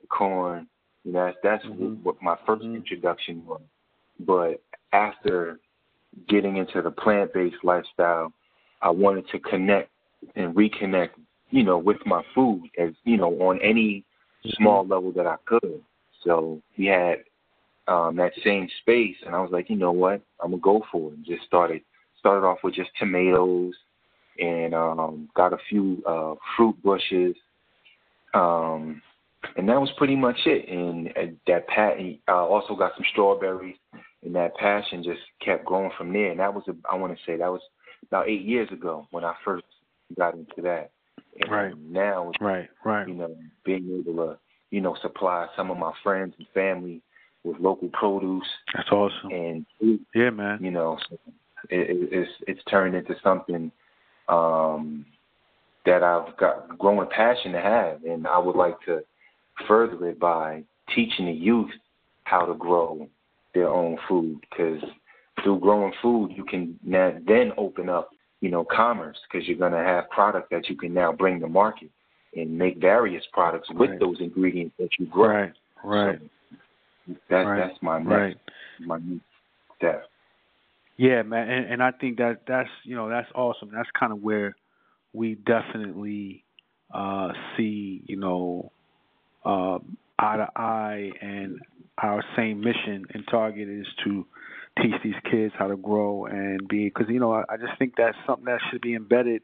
the 0.00 0.06
corn, 0.06 0.66
you 1.04 1.12
know, 1.12 1.26
that's 1.26 1.36
that's 1.42 1.64
mm-hmm. 1.64 2.02
what 2.02 2.16
my 2.22 2.36
1st 2.46 2.62
mm-hmm. 2.62 2.76
introduction 2.76 3.44
was. 3.46 3.62
But 4.20 4.62
after 4.92 5.58
getting 6.28 6.56
into 6.56 6.82
the 6.82 6.90
plant-based 6.90 7.64
lifestyle, 7.64 8.32
I 8.82 8.90
wanted 8.90 9.28
to 9.30 9.38
connect 9.38 9.90
and 10.36 10.54
reconnect, 10.54 11.10
you 11.50 11.62
know, 11.62 11.78
with 11.78 11.98
my 12.04 12.22
food 12.34 12.64
as 12.78 12.90
you 13.04 13.16
know 13.16 13.30
on 13.40 13.60
any 13.62 14.04
small 14.58 14.86
level 14.86 15.12
that 15.12 15.26
I 15.26 15.36
could. 15.46 15.82
So 16.24 16.60
we 16.76 16.86
had 16.86 17.24
um, 17.88 18.16
that 18.16 18.32
same 18.44 18.68
space, 18.82 19.16
and 19.24 19.34
I 19.34 19.40
was 19.40 19.50
like, 19.50 19.70
you 19.70 19.76
know 19.76 19.92
what, 19.92 20.22
I'm 20.42 20.50
gonna 20.50 20.60
go 20.60 20.84
for 20.92 21.12
it. 21.12 21.16
And 21.16 21.24
just 21.24 21.44
started 21.44 21.82
started 22.18 22.46
off 22.46 22.58
with 22.62 22.74
just 22.74 22.90
tomatoes, 22.98 23.74
and 24.38 24.74
um, 24.74 25.28
got 25.34 25.52
a 25.52 25.58
few 25.68 26.02
uh, 26.06 26.34
fruit 26.56 26.80
bushes, 26.82 27.34
um, 28.34 29.02
and 29.56 29.68
that 29.68 29.80
was 29.80 29.90
pretty 29.96 30.16
much 30.16 30.38
it. 30.46 30.68
And 30.68 31.08
uh, 31.08 31.32
that 31.46 31.66
pat, 31.68 31.96
uh, 32.28 32.46
also 32.46 32.74
got 32.74 32.92
some 32.96 33.04
strawberries, 33.12 33.76
and 34.22 34.34
that 34.34 34.54
passion 34.56 35.02
just 35.02 35.20
kept 35.44 35.64
growing 35.64 35.90
from 35.96 36.12
there. 36.12 36.30
And 36.30 36.40
that 36.40 36.54
was, 36.54 36.64
a, 36.68 36.74
I 36.90 36.96
want 36.96 37.16
to 37.16 37.24
say, 37.26 37.36
that 37.36 37.50
was 37.50 37.62
about 38.06 38.28
eight 38.28 38.42
years 38.42 38.68
ago 38.70 39.06
when 39.10 39.24
I 39.24 39.34
first 39.44 39.64
got 40.16 40.34
into 40.34 40.62
that. 40.62 40.90
And 41.40 41.50
right. 41.50 41.74
Now, 41.88 42.32
right, 42.40 42.68
right. 42.84 43.08
You 43.08 43.14
know, 43.14 43.36
being 43.64 44.04
able 44.06 44.26
to, 44.26 44.38
you 44.70 44.80
know, 44.80 44.96
supply 45.00 45.46
some 45.56 45.70
of 45.70 45.78
my 45.78 45.92
friends 46.02 46.34
and 46.38 46.46
family 46.52 47.00
with 47.44 47.58
local 47.58 47.88
produce. 47.92 48.46
That's 48.74 48.90
awesome. 48.90 49.30
And 49.30 49.66
yeah, 50.14 50.30
man. 50.30 50.58
You 50.60 50.70
know, 50.70 50.98
so 51.08 51.18
it, 51.70 52.08
it's 52.12 52.30
it's 52.46 52.60
turned 52.64 52.94
into 52.94 53.14
something 53.22 53.70
um, 54.30 55.04
that 55.86 56.02
I've 56.02 56.36
got 56.36 56.78
growing 56.78 57.08
passion 57.08 57.52
to 57.52 57.60
have, 57.60 58.04
and 58.04 58.26
I 58.26 58.38
would 58.38 58.56
like 58.56 58.80
to 58.86 59.00
further 59.66 60.08
it 60.08 60.18
by 60.18 60.62
teaching 60.94 61.26
the 61.26 61.32
youth 61.32 61.70
how 62.24 62.46
to 62.46 62.54
grow 62.54 63.08
their 63.54 63.68
own 63.68 63.98
food 64.08 64.40
because 64.48 64.82
through 65.42 65.60
growing 65.60 65.92
food, 66.02 66.30
you 66.34 66.44
can 66.44 66.78
now 66.84 67.12
then 67.26 67.52
open 67.56 67.88
up, 67.88 68.10
you 68.40 68.50
know, 68.50 68.64
commerce 68.64 69.16
because 69.30 69.46
you're 69.48 69.58
going 69.58 69.72
to 69.72 69.78
have 69.78 70.08
product 70.10 70.50
that 70.50 70.68
you 70.68 70.76
can 70.76 70.94
now 70.94 71.12
bring 71.12 71.40
to 71.40 71.48
market 71.48 71.90
and 72.36 72.56
make 72.56 72.78
various 72.78 73.24
products 73.32 73.68
with 73.70 73.90
right. 73.90 74.00
those 74.00 74.16
ingredients 74.20 74.74
that 74.78 74.90
you 74.98 75.06
grow. 75.06 75.28
Right, 75.28 75.52
right. 75.84 76.18
So 77.06 77.14
that, 77.28 77.36
right. 77.36 77.58
That's 77.58 77.82
my 77.82 77.98
next, 77.98 78.10
right. 78.10 78.36
my 78.80 78.98
next 78.98 79.24
step. 79.78 80.09
Yeah, 81.00 81.22
man, 81.22 81.48
and, 81.48 81.72
and 81.72 81.82
I 81.82 81.92
think 81.92 82.18
that 82.18 82.40
that's 82.46 82.68
you 82.84 82.94
know 82.94 83.08
that's 83.08 83.30
awesome. 83.34 83.70
That's 83.72 83.88
kind 83.98 84.12
of 84.12 84.20
where 84.20 84.54
we 85.14 85.34
definitely 85.34 86.44
uh, 86.92 87.28
see 87.56 88.02
you 88.06 88.16
know 88.16 88.70
uh, 89.42 89.78
eye 90.18 90.36
to 90.36 90.48
eye, 90.54 91.10
and 91.22 91.58
our 91.96 92.22
same 92.36 92.60
mission 92.60 93.06
and 93.14 93.24
target 93.30 93.66
is 93.66 93.86
to 94.04 94.26
teach 94.82 94.92
these 95.02 95.14
kids 95.30 95.54
how 95.58 95.68
to 95.68 95.76
grow 95.78 96.26
and 96.26 96.68
be 96.68 96.84
because 96.84 97.06
you 97.08 97.18
know 97.18 97.32
I, 97.32 97.44
I 97.48 97.56
just 97.56 97.78
think 97.78 97.94
that's 97.96 98.18
something 98.26 98.44
that 98.44 98.60
should 98.70 98.82
be 98.82 98.94
embedded 98.94 99.40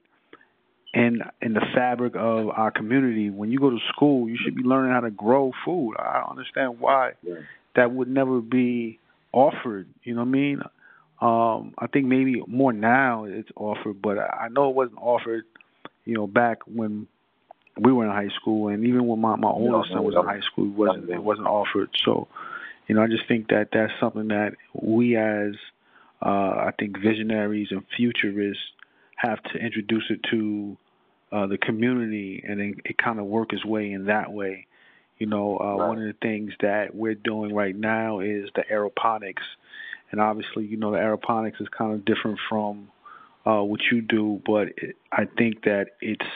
in 0.93 1.21
in 1.41 1.55
the 1.55 1.65
fabric 1.75 2.17
of 2.17 2.51
our 2.51 2.71
community. 2.71 3.31
When 3.31 3.51
you 3.51 3.61
go 3.61 3.71
to 3.71 3.81
school, 3.95 4.29
you 4.29 4.37
should 4.45 4.57
be 4.57 4.63
learning 4.63 4.93
how 4.93 5.01
to 5.01 5.11
grow 5.11 5.53
food. 5.65 5.95
I 5.99 6.21
don't 6.21 6.33
understand 6.33 6.81
why 6.81 7.13
yeah. 7.23 7.37
that 7.77 7.93
would 7.93 8.09
never 8.09 8.43
be 8.43 8.99
offered. 9.33 9.89
You 10.03 10.17
know 10.17 10.21
what 10.21 10.29
I 10.29 10.33
mean? 10.33 10.61
Um, 11.21 11.75
I 11.79 11.87
think 11.87 12.07
maybe 12.07 12.43
more 12.47 12.73
now 12.73 13.25
it's 13.25 13.49
offered, 13.57 14.03
but 14.03 14.19
I 14.19 14.49
know 14.51 14.69
it 14.69 14.75
wasn't 14.75 14.99
offered, 14.99 15.45
you 16.05 16.15
know, 16.15 16.27
back 16.27 16.59
when 16.67 17.07
we 17.79 17.93
were 17.93 18.05
in 18.05 18.11
high 18.11 18.35
school, 18.37 18.69
and 18.69 18.85
even 18.87 19.07
when 19.07 19.21
my 19.21 19.37
my 19.37 19.49
oldest 19.49 19.93
son 19.93 20.05
was 20.05 20.15
in 20.15 20.25
high 20.25 20.41
school, 20.41 20.67
it 20.67 20.77
wasn't 20.77 21.11
it 21.11 21.23
wasn't 21.23 21.47
offered. 21.47 21.91
So, 22.05 22.29
you 22.87 22.95
know, 22.95 23.03
I 23.03 23.07
just 23.07 23.27
think 23.29 23.49
that 23.49 23.69
that's 23.73 23.93
something 24.01 24.29
that 24.29 24.55
we 24.75 25.17
as 25.17 25.55
uh, 26.25 26.29
I 26.29 26.73
think 26.79 26.99
visionaries 26.99 27.69
and 27.71 27.83
futurists 27.97 28.63
have 29.17 29.43
to 29.45 29.59
introduce 29.59 30.05
it 30.11 30.21
to 30.31 30.77
uh, 31.33 31.47
the 31.47 31.59
community, 31.59 32.43
and 32.47 32.61
then 32.61 32.75
it 32.85 32.97
kind 32.99 33.19
of 33.19 33.27
work 33.27 33.53
its 33.53 33.65
way 33.65 33.93
in 33.93 34.07
that 34.07 34.33
way. 34.33 34.67
You 35.19 35.27
know, 35.27 35.59
uh, 35.59 35.77
right. 35.77 35.89
one 35.89 35.99
of 35.99 36.05
the 36.05 36.17
things 36.21 36.53
that 36.61 36.95
we're 36.95 37.15
doing 37.15 37.55
right 37.55 37.75
now 37.75 38.21
is 38.21 38.49
the 38.55 38.65
aeroponics, 38.71 39.45
and 40.11 40.21
obviously, 40.21 40.65
you 40.65 40.77
know, 40.77 40.93
the 40.93 40.99
aeroponics 40.99 41.61
is 41.61 41.69
kind 41.69 41.93
of 41.93 42.05
different 42.05 42.39
from 42.49 42.89
uh, 43.47 43.63
what 43.63 43.81
you 43.91 44.01
do, 44.01 44.41
but 44.45 44.69
it, 44.77 44.97
I 45.13 45.25
think 45.25 45.65
that 45.65 45.97
it's 46.01 46.27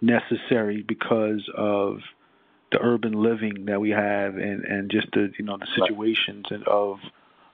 necessary 0.00 0.82
because 0.82 1.48
of 1.56 2.00
the 2.70 2.78
urban 2.80 3.12
living 3.12 3.64
that 3.66 3.80
we 3.80 3.90
have 3.90 4.36
and 4.36 4.64
and 4.64 4.90
just 4.90 5.08
the 5.12 5.32
you 5.38 5.44
know 5.44 5.56
the 5.56 5.66
situations 5.74 6.46
and 6.50 6.66
of 6.68 6.98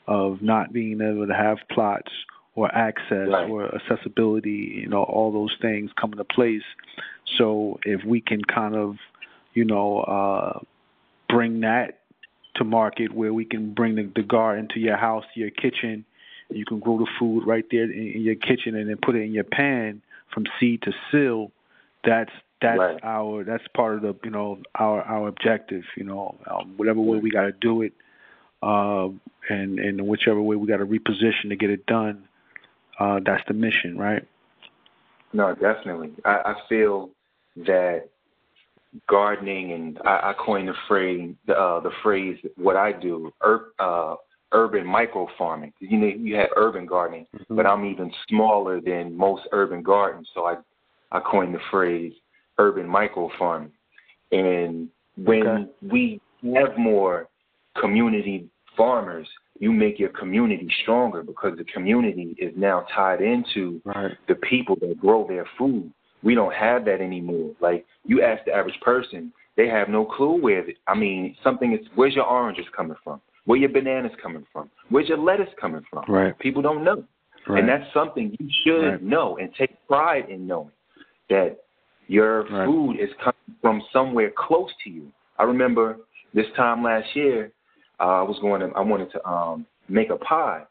of 0.06 0.42
not 0.42 0.72
being 0.72 1.00
able 1.00 1.26
to 1.26 1.34
have 1.34 1.58
plots 1.70 2.12
or 2.54 2.72
access 2.74 3.28
right. 3.28 3.48
or 3.48 3.74
accessibility 3.74 4.80
you 4.82 4.88
know 4.88 5.02
all 5.02 5.32
those 5.32 5.56
things 5.62 5.90
come 5.98 6.12
into 6.12 6.24
place 6.24 6.64
so 7.38 7.78
if 7.84 8.04
we 8.04 8.20
can 8.20 8.42
kind 8.42 8.74
of 8.74 8.96
you 9.54 9.64
know 9.64 10.00
uh 10.00 10.58
bring 11.28 11.60
that 11.60 12.00
to 12.56 12.64
market 12.64 13.12
where 13.12 13.32
we 13.32 13.44
can 13.44 13.74
bring 13.74 13.96
the, 13.96 14.10
the 14.14 14.22
garden 14.22 14.68
to 14.72 14.80
your 14.80 14.96
house 14.96 15.24
to 15.34 15.40
your 15.40 15.50
kitchen 15.50 16.04
you 16.50 16.64
can 16.64 16.78
grow 16.78 16.98
the 16.98 17.06
food 17.18 17.46
right 17.46 17.64
there 17.70 17.84
in, 17.84 18.12
in 18.14 18.22
your 18.22 18.34
kitchen 18.34 18.76
and 18.76 18.88
then 18.88 18.96
put 18.96 19.16
it 19.16 19.22
in 19.22 19.32
your 19.32 19.44
pan 19.44 20.02
from 20.32 20.44
seed 20.58 20.82
to 20.82 20.92
sill. 21.10 21.50
That's 22.04 22.30
that's 22.60 22.78
right. 22.78 23.00
our 23.02 23.44
that's 23.44 23.64
part 23.74 23.96
of 23.96 24.02
the 24.02 24.14
you 24.24 24.30
know 24.30 24.58
our 24.74 25.02
our 25.02 25.28
objective 25.28 25.84
you 25.96 26.04
know 26.04 26.34
um, 26.46 26.74
whatever 26.76 27.00
way 27.00 27.18
we 27.18 27.30
got 27.30 27.42
to 27.42 27.52
do 27.52 27.82
it 27.82 27.92
uh, 28.62 29.08
and 29.48 29.78
and 29.78 30.06
whichever 30.06 30.40
way 30.40 30.56
we 30.56 30.66
got 30.66 30.78
to 30.78 30.86
reposition 30.86 31.48
to 31.48 31.56
get 31.56 31.70
it 31.70 31.84
done 31.86 32.26
uh, 32.98 33.20
that's 33.24 33.42
the 33.48 33.54
mission 33.54 33.98
right? 33.98 34.26
No 35.32 35.54
definitely. 35.54 36.12
I, 36.24 36.36
I 36.36 36.54
feel 36.68 37.10
that 37.56 38.08
gardening 39.08 39.72
and 39.72 39.98
I, 40.04 40.30
I 40.30 40.34
coined 40.38 40.68
the 40.68 40.74
phrase 40.88 41.34
uh, 41.48 41.80
the 41.80 41.90
phrase 42.02 42.38
what 42.56 42.76
I 42.76 42.92
do 42.92 43.32
ur, 43.44 43.72
uh, 43.78 44.16
urban 44.52 44.86
micro 44.86 45.26
farming 45.36 45.72
you 45.80 45.98
know 45.98 46.06
you 46.06 46.36
have 46.36 46.48
urban 46.56 46.86
gardening 46.86 47.26
mm-hmm. 47.34 47.56
but 47.56 47.66
I'm 47.66 47.84
even 47.84 48.12
smaller 48.28 48.80
than 48.80 49.16
most 49.16 49.42
urban 49.52 49.82
gardens 49.82 50.28
so 50.34 50.46
I 50.46 50.56
I 51.14 51.20
coined 51.20 51.54
the 51.54 51.60
phrase 51.70 52.12
urban 52.58 52.86
micro 52.86 53.30
farming. 53.38 53.72
And 54.32 54.88
when 55.16 55.46
okay. 55.46 55.70
we 55.90 56.20
have 56.54 56.76
more 56.76 57.28
community 57.80 58.48
farmers, 58.76 59.28
you 59.60 59.72
make 59.72 59.98
your 59.98 60.08
community 60.10 60.68
stronger 60.82 61.22
because 61.22 61.56
the 61.56 61.64
community 61.64 62.34
is 62.38 62.52
now 62.56 62.86
tied 62.94 63.20
into 63.20 63.80
right. 63.84 64.12
the 64.28 64.34
people 64.34 64.76
that 64.80 64.98
grow 64.98 65.26
their 65.26 65.46
food. 65.56 65.92
We 66.24 66.34
don't 66.34 66.54
have 66.54 66.84
that 66.86 67.00
anymore. 67.00 67.52
Like 67.60 67.84
you 68.04 68.22
ask 68.22 68.44
the 68.44 68.52
average 68.52 68.80
person, 68.80 69.32
they 69.56 69.68
have 69.68 69.88
no 69.88 70.04
clue 70.04 70.40
where. 70.40 70.64
The, 70.64 70.74
I 70.88 70.94
mean, 70.94 71.36
something 71.44 71.72
is. 71.72 71.86
Where's 71.94 72.14
your 72.14 72.24
oranges 72.24 72.66
coming 72.76 72.96
from? 73.04 73.20
Where 73.44 73.58
your 73.58 73.68
bananas 73.68 74.12
coming 74.22 74.46
from? 74.52 74.70
Where's 74.88 75.08
your 75.08 75.18
lettuce 75.18 75.52
coming 75.60 75.84
from? 75.90 76.04
Right. 76.08 76.36
People 76.38 76.62
don't 76.62 76.82
know, 76.82 77.04
right. 77.46 77.60
and 77.60 77.68
that's 77.68 77.84
something 77.92 78.34
you 78.40 78.48
should 78.64 78.88
right. 78.88 79.02
know 79.02 79.36
and 79.36 79.50
take 79.58 79.70
pride 79.86 80.30
in 80.30 80.46
knowing 80.46 80.70
that 81.28 81.58
your 82.06 82.44
right. 82.44 82.66
food 82.66 82.96
is 83.00 83.10
coming 83.22 83.58
from 83.60 83.82
somewhere 83.92 84.32
close 84.36 84.70
to 84.84 84.90
you. 84.90 85.12
I 85.38 85.42
remember 85.44 85.98
this 86.32 86.46
time 86.56 86.82
last 86.82 87.06
year, 87.14 87.52
uh, 88.00 88.20
I 88.20 88.22
was 88.22 88.38
going 88.40 88.60
to, 88.60 88.68
I 88.76 88.80
wanted 88.80 89.10
to 89.12 89.28
um, 89.28 89.66
make 89.88 90.10
a 90.10 90.16
pie, 90.16 90.62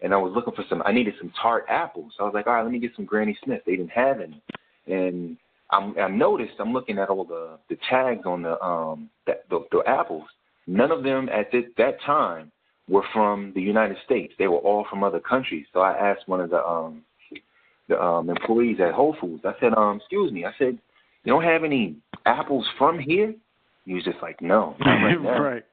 and 0.00 0.12
I 0.12 0.16
was 0.16 0.32
looking 0.34 0.54
for 0.54 0.64
some. 0.68 0.82
I 0.84 0.92
needed 0.92 1.14
some 1.18 1.32
tart 1.40 1.64
apples. 1.68 2.12
So 2.16 2.24
I 2.24 2.26
was 2.26 2.34
like, 2.34 2.46
all 2.46 2.54
right, 2.54 2.62
let 2.62 2.72
me 2.72 2.78
get 2.78 2.92
some 2.96 3.04
Granny 3.04 3.36
Smith. 3.44 3.60
They 3.66 3.76
didn't 3.76 3.90
have 3.90 4.20
any, 4.20 4.42
and 4.86 5.36
I'm, 5.70 5.98
I 5.98 6.08
noticed 6.08 6.52
I'm 6.58 6.72
looking 6.72 6.98
at 6.98 7.08
all 7.08 7.24
the 7.24 7.58
the 7.68 7.78
tags 7.88 8.26
on 8.26 8.42
the 8.42 8.60
um 8.62 9.10
the, 9.26 9.34
the, 9.50 9.64
the 9.70 9.82
apples. 9.86 10.24
None 10.66 10.92
of 10.92 11.02
them 11.02 11.28
at 11.28 11.50
this, 11.50 11.64
that 11.76 12.00
time 12.06 12.52
were 12.88 13.02
from 13.12 13.52
the 13.54 13.60
United 13.60 13.96
States. 14.04 14.32
They 14.38 14.46
were 14.46 14.58
all 14.58 14.86
from 14.88 15.02
other 15.02 15.18
countries. 15.18 15.66
So 15.72 15.80
I 15.80 15.92
asked 15.92 16.28
one 16.28 16.40
of 16.40 16.50
the 16.50 16.64
um 16.64 17.02
the 17.88 18.00
um, 18.00 18.30
employees 18.30 18.78
at 18.80 18.92
Whole 18.92 19.16
Foods. 19.20 19.42
I 19.44 19.52
said, 19.60 19.74
um, 19.74 19.96
excuse 19.98 20.32
me. 20.32 20.44
I 20.44 20.52
said, 20.58 20.78
you 21.24 21.32
don't 21.32 21.42
have 21.42 21.64
any 21.64 21.96
apples 22.26 22.66
from 22.78 22.98
here? 22.98 23.34
He 23.84 23.94
was 23.94 24.04
just 24.04 24.18
like, 24.22 24.40
no. 24.40 24.76
Right, 24.80 25.14
right. 25.40 25.64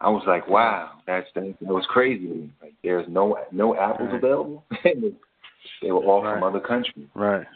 I 0.00 0.08
was 0.08 0.22
like, 0.28 0.48
wow, 0.48 0.92
that's 1.06 1.26
that 1.34 1.56
was 1.60 1.84
crazy. 1.88 2.50
Like, 2.62 2.74
there's 2.84 3.06
no 3.08 3.36
no 3.50 3.76
apples 3.76 4.10
right. 4.12 4.18
available. 4.18 4.64
they 4.84 5.90
were 5.90 6.04
all 6.04 6.22
right. 6.22 6.34
from 6.34 6.44
other 6.44 6.60
countries. 6.60 7.06
Right. 7.14 7.46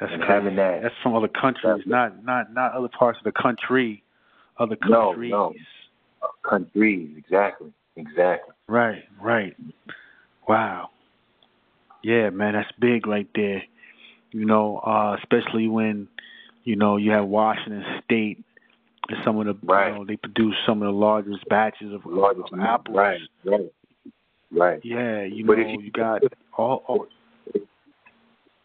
That's 0.00 0.12
and 0.12 0.22
having 0.24 0.56
that. 0.56 0.82
That's 0.82 0.94
from 1.02 1.14
other 1.14 1.28
countries, 1.28 1.82
not 1.86 2.24
not 2.24 2.54
not 2.54 2.72
other 2.72 2.88
parts 2.88 3.18
of 3.18 3.24
the 3.24 3.38
country. 3.40 4.02
Other 4.58 4.76
countries. 4.76 5.30
No, 5.30 5.52
no. 5.52 6.28
Countries, 6.48 7.10
exactly, 7.16 7.72
exactly. 7.96 8.54
Right, 8.66 9.04
right. 9.20 9.56
Wow. 10.48 10.90
Yeah, 12.02 12.30
man, 12.30 12.54
that's 12.54 12.70
big 12.78 13.06
right 13.06 13.28
there. 13.34 13.62
You 14.32 14.46
know, 14.46 14.78
uh, 14.78 15.16
especially 15.18 15.68
when 15.68 16.08
you 16.64 16.76
know 16.76 16.96
you 16.96 17.10
have 17.10 17.26
Washington 17.26 17.84
State 18.04 18.42
and 19.08 19.18
some 19.24 19.38
of 19.38 19.46
the 19.46 19.66
right. 19.66 19.92
you 19.92 19.98
know 19.98 20.04
they 20.06 20.16
produce 20.16 20.54
some 20.66 20.82
of 20.82 20.86
the 20.86 20.98
largest 20.98 21.46
batches 21.48 21.92
of, 21.92 22.02
largest, 22.06 22.52
of 22.52 22.60
apples. 22.60 22.96
Right, 22.96 23.20
right, 23.44 23.72
right. 24.50 24.80
Yeah, 24.82 25.24
you 25.24 25.44
but 25.44 25.58
know 25.58 25.68
you, 25.68 25.80
you 25.82 25.90
got 25.90 26.22
all. 26.56 26.84
all 26.86 27.06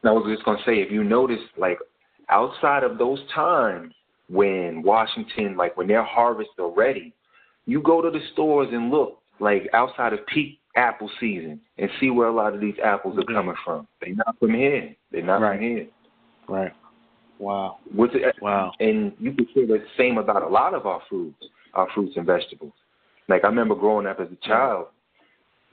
I 0.08 0.12
was 0.12 0.26
just 0.32 0.46
gonna 0.46 0.60
say, 0.66 0.82
if 0.82 0.92
you 0.92 1.04
notice, 1.04 1.40
like 1.58 1.78
outside 2.30 2.84
of 2.84 2.98
those 2.98 3.20
times 3.34 3.94
when 4.30 4.82
Washington, 4.84 5.56
like 5.56 5.78
when 5.78 5.88
their 5.88 6.04
harvests 6.04 6.54
are 6.60 6.72
ready, 6.72 7.14
you 7.66 7.82
go 7.82 8.02
to 8.02 8.10
the 8.10 8.24
stores 8.34 8.70
and 8.72 8.92
look, 8.92 9.20
like 9.40 9.68
outside 9.74 10.14
of 10.14 10.26
peak 10.28 10.60
apple 10.76 11.10
season 11.20 11.60
and 11.78 11.90
see 12.00 12.10
where 12.10 12.28
a 12.28 12.34
lot 12.34 12.54
of 12.54 12.60
these 12.60 12.76
apples 12.84 13.18
are 13.18 13.22
mm-hmm. 13.22 13.36
coming 13.36 13.56
from. 13.64 13.88
They're 14.02 14.16
not 14.16 14.38
from 14.40 14.54
here. 14.54 14.96
They're 15.12 15.24
not 15.24 15.42
right. 15.42 15.58
from 15.58 15.68
here. 15.68 15.88
Right. 16.48 16.74
Wow. 17.40 17.78
With 17.94 18.12
it, 18.14 18.36
wow. 18.42 18.72
And 18.80 19.14
you 19.20 19.34
could 19.34 19.48
say 19.54 19.66
the 19.66 19.84
same 19.98 20.18
about 20.18 20.44
a 20.44 20.48
lot 20.48 20.74
of 20.74 20.86
our 20.86 21.02
foods, 21.10 21.36
our 21.74 21.88
fruits 21.94 22.14
and 22.16 22.26
vegetables. 22.26 22.74
Like 23.28 23.44
I 23.44 23.48
remember 23.48 23.76
growing 23.76 24.06
up 24.08 24.20
as 24.20 24.28
a 24.32 24.48
child, 24.48 24.88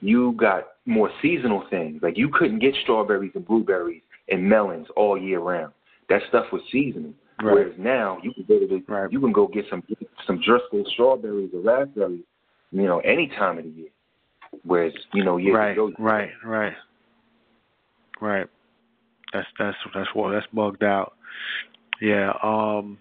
you 0.01 0.33
got 0.33 0.63
more 0.85 1.09
seasonal 1.21 1.63
things. 1.69 2.01
Like 2.01 2.17
you 2.17 2.29
couldn't 2.29 2.59
get 2.59 2.73
strawberries 2.83 3.31
and 3.35 3.45
blueberries 3.45 4.01
and 4.29 4.47
melons 4.47 4.87
all 4.95 5.17
year 5.17 5.39
round. 5.39 5.73
That 6.09 6.21
stuff 6.29 6.45
was 6.51 6.61
seasonal. 6.71 7.13
Right. 7.41 7.53
Whereas 7.53 7.73
now 7.77 8.19
you 8.23 8.31
can 8.33 8.45
go 8.47 8.59
to 8.59 8.67
the, 8.67 8.83
right. 8.87 9.11
you 9.11 9.19
can 9.19 9.31
go 9.31 9.47
get 9.47 9.65
some 9.69 9.83
some 10.27 10.39
Driscoll 10.45 10.85
strawberries 10.93 11.49
or 11.53 11.61
raspberries, 11.61 12.23
you 12.71 12.83
know, 12.83 12.99
any 12.99 13.27
time 13.27 13.57
of 13.57 13.63
the 13.63 13.71
year. 13.71 13.89
Whereas 14.63 14.93
you 15.13 15.23
know 15.23 15.37
years 15.37 15.55
right, 15.55 15.71
ago, 15.71 15.91
right, 15.97 16.29
right, 16.45 16.73
right. 18.21 18.47
That's 19.33 19.47
that's 19.57 19.77
that's 19.95 20.09
what 20.13 20.31
that's 20.31 20.45
bugged 20.53 20.83
out. 20.83 21.13
Yeah. 22.01 22.31
Um. 22.43 22.99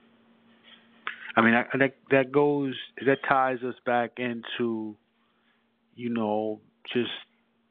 I 1.36 1.40
mean, 1.40 1.52
that 1.52 1.68
that, 1.78 1.94
that 2.10 2.32
goes 2.32 2.74
that 3.06 3.18
ties 3.28 3.58
us 3.66 3.74
back 3.86 4.12
into, 4.16 4.96
you 5.94 6.10
know, 6.10 6.60
just 6.92 7.10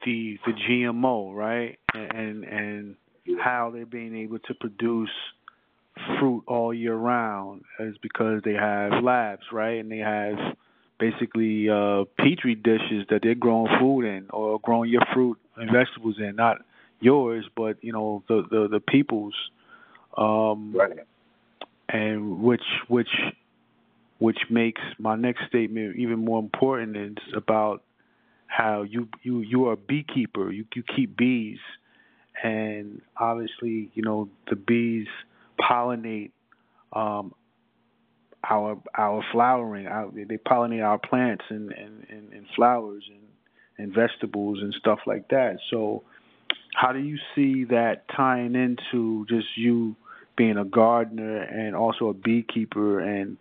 the 0.05 0.37
the 0.45 0.53
GMO, 0.53 1.33
right? 1.33 1.77
And 1.93 2.43
and 2.43 2.95
how 3.39 3.71
they're 3.73 3.86
being 3.86 4.15
able 4.15 4.39
to 4.39 4.53
produce 4.53 5.10
fruit 6.19 6.43
all 6.47 6.73
year 6.73 6.95
round 6.95 7.63
is 7.79 7.95
because 8.01 8.41
they 8.43 8.53
have 8.53 9.03
labs, 9.03 9.43
right? 9.51 9.79
And 9.79 9.91
they 9.91 9.97
have 9.97 10.55
basically 10.99 11.69
uh, 11.69 12.05
petri 12.17 12.55
dishes 12.55 13.05
that 13.10 13.21
they're 13.23 13.36
growing 13.36 13.71
food 13.79 14.05
in 14.05 14.27
or 14.29 14.60
growing 14.60 14.89
your 14.89 15.03
fruit 15.13 15.38
and 15.57 15.69
vegetables 15.71 16.15
in, 16.19 16.36
not 16.36 16.57
yours, 16.99 17.45
but 17.55 17.84
you 17.84 17.91
know 17.91 18.23
the 18.27 18.43
the, 18.49 18.67
the 18.69 18.79
people's. 18.79 19.36
Um, 20.17 20.73
right. 20.75 20.99
And 21.89 22.41
which 22.41 22.63
which 22.88 23.10
which 24.19 24.38
makes 24.49 24.81
my 24.99 25.15
next 25.15 25.47
statement 25.47 25.97
even 25.97 26.23
more 26.23 26.39
important. 26.39 26.95
is 26.95 27.34
about 27.36 27.84
how 28.47 28.84
you 28.84 29.07
you 29.23 29.39
you 29.39 29.67
are 29.67 29.73
a 29.73 29.77
beekeeper. 29.77 30.51
You 30.51 30.65
you 30.75 30.84
keep 30.95 31.17
bees, 31.17 31.60
and 32.43 33.01
obviously 33.17 33.91
you 33.93 34.04
know 34.04 34.30
the 34.49 34.56
bees 34.56 35.08
pollinate 35.60 36.32
um, 36.93 37.34
our 38.49 38.82
our 38.97 39.23
flowering. 39.32 39.88
Our, 39.88 40.12
they 40.12 40.38
pollinate 40.38 40.84
our 40.84 40.97
plants 40.97 41.43
and, 41.49 41.71
and, 41.71 42.06
and, 42.10 42.34
and 42.34 42.45
flowers, 42.56 43.04
and 43.10 43.21
and 43.77 43.93
vegetables 43.93 44.60
and 44.62 44.73
stuff 44.80 44.99
like 45.06 45.30
that. 45.30 45.58
So, 45.69 46.04
how 46.73 46.91
do 46.91 46.99
you 46.99 47.17
see 47.36 47.65
that 47.65 48.04
tying 48.15 48.56
into 48.56 49.25
just 49.27 49.47
you 49.56 49.95
being 50.38 50.58
a 50.58 50.65
gardener 50.65 51.41
and 51.41 51.75
also 51.75 52.08
a 52.08 52.13
beekeeper 52.13 52.99
and 52.99 53.38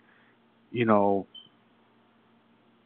you 0.73 0.85
know 0.85 1.27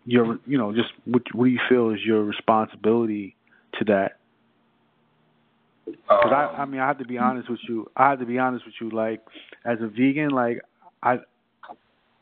your 0.05 0.38
you 0.46 0.59
know 0.59 0.72
just 0.72 0.90
what 1.05 1.22
what 1.33 1.46
do 1.46 1.50
you 1.50 1.61
feel 1.68 1.90
is 1.90 2.00
your 2.05 2.22
responsibility 2.22 3.37
to 3.79 3.85
that 3.87 4.18
because 5.87 6.33
I, 6.33 6.62
I 6.62 6.64
mean, 6.64 6.81
I 6.81 6.87
have 6.87 6.99
to 6.99 7.05
be 7.05 7.18
honest 7.18 7.51
with 7.51 7.61
you. 7.68 7.90
I 7.97 8.11
have 8.11 8.20
to 8.20 8.27
be 8.27 8.38
honest 8.38 8.64
with 8.64 8.75
you. 8.81 8.90
Like, 8.90 9.20
as 9.64 9.79
a 9.81 9.87
vegan, 9.87 10.31
like 10.31 10.62
I, 11.03 11.18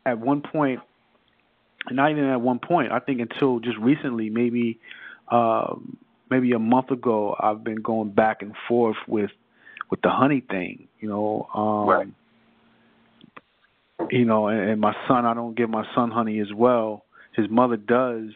at 0.04 0.18
one 0.18 0.42
point, 0.42 0.80
not 1.90 2.10
even 2.10 2.24
at 2.24 2.40
one 2.40 2.58
point. 2.58 2.92
I 2.92 2.98
think 2.98 3.20
until 3.20 3.60
just 3.60 3.78
recently, 3.78 4.30
maybe, 4.30 4.78
uh, 5.30 5.74
maybe 6.30 6.52
a 6.52 6.58
month 6.58 6.90
ago, 6.90 7.36
I've 7.38 7.64
been 7.64 7.82
going 7.82 8.10
back 8.10 8.42
and 8.42 8.54
forth 8.68 8.96
with, 9.06 9.30
with 9.90 10.00
the 10.02 10.10
honey 10.10 10.42
thing. 10.48 10.88
You 11.00 11.08
know, 11.08 11.48
um, 11.54 11.88
right. 11.88 12.08
You 14.10 14.24
know, 14.24 14.48
and, 14.48 14.70
and 14.70 14.80
my 14.80 14.94
son, 15.06 15.26
I 15.26 15.34
don't 15.34 15.56
give 15.56 15.70
my 15.70 15.84
son 15.94 16.10
honey 16.10 16.40
as 16.40 16.52
well. 16.52 17.04
His 17.34 17.48
mother 17.48 17.76
does 17.76 18.30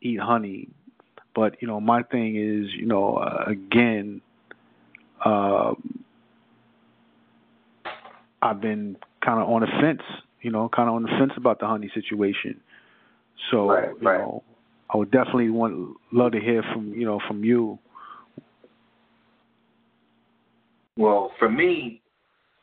eat 0.00 0.20
honey, 0.20 0.68
but 1.34 1.60
you 1.60 1.68
know, 1.68 1.80
my 1.80 2.02
thing 2.02 2.36
is, 2.36 2.72
you 2.72 2.86
know, 2.86 3.16
uh, 3.16 3.44
again 3.46 4.22
uh, 5.24 5.74
I've 8.40 8.60
been 8.60 8.96
kind 9.24 9.40
of 9.40 9.48
on 9.48 9.60
the 9.60 9.68
fence, 9.80 10.02
you 10.42 10.50
know, 10.50 10.68
kind 10.74 10.88
of 10.88 10.96
on 10.96 11.02
the 11.02 11.08
fence 11.18 11.32
about 11.36 11.60
the 11.60 11.66
honey 11.66 11.90
situation. 11.94 12.60
So, 13.50 13.68
right, 13.70 13.88
you 14.00 14.08
right. 14.08 14.18
know, 14.18 14.42
I 14.92 14.96
would 14.96 15.10
definitely 15.10 15.50
want 15.50 15.96
love 16.12 16.32
to 16.32 16.40
hear 16.40 16.62
from 16.72 16.92
you 16.92 17.04
know 17.04 17.20
from 17.26 17.44
you. 17.44 17.78
Well, 20.96 21.32
for 21.38 21.48
me, 21.48 22.02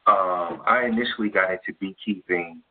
um, 0.05 0.61
I 0.67 0.85
initially 0.85 1.29
got 1.29 1.51
into 1.51 1.73
beekeeping 1.79 2.61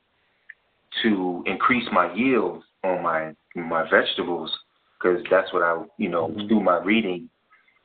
to 1.02 1.42
increase 1.46 1.86
my 1.92 2.12
yields 2.14 2.64
on 2.84 3.02
my 3.02 3.34
my 3.56 3.88
vegetables 3.90 4.50
because 4.98 5.24
that's 5.30 5.52
what 5.52 5.62
I 5.62 5.82
you 5.96 6.08
know 6.08 6.28
mm-hmm. 6.28 6.46
through 6.46 6.62
my 6.62 6.78
reading 6.82 7.28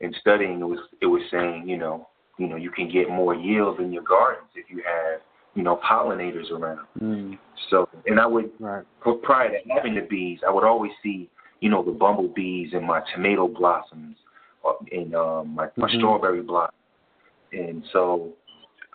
in 0.00 0.12
studying, 0.20 0.60
it 0.60 0.64
was 0.64 0.80
it 1.00 1.06
was 1.06 1.22
saying, 1.30 1.68
you 1.68 1.76
know, 1.76 2.08
you 2.38 2.48
know, 2.48 2.56
you 2.56 2.70
can 2.70 2.90
get 2.90 3.08
more 3.08 3.34
yield 3.34 3.80
in 3.80 3.92
your 3.92 4.02
gardens 4.02 4.50
if 4.54 4.66
you 4.68 4.82
have, 4.84 5.20
you 5.54 5.62
know, 5.62 5.80
pollinators 5.88 6.50
around. 6.50 6.86
Mm. 7.00 7.38
So, 7.70 7.88
and 8.06 8.18
I 8.18 8.26
would, 8.26 8.50
right. 8.58 8.84
prior 9.22 9.50
to 9.50 9.56
having 9.72 9.94
the 9.94 10.02
bees, 10.02 10.40
I 10.46 10.50
would 10.50 10.64
always 10.64 10.90
see, 11.02 11.30
you 11.60 11.70
know, 11.70 11.84
the 11.84 11.92
bumblebees 11.92 12.72
in 12.72 12.84
my 12.84 13.02
tomato 13.14 13.48
blossoms, 13.48 14.16
in 14.90 15.14
um, 15.14 15.54
my, 15.54 15.68
my 15.76 15.86
mm-hmm. 15.86 15.98
strawberry 15.98 16.42
blossoms, 16.42 16.78
and 17.52 17.84
so 17.92 18.32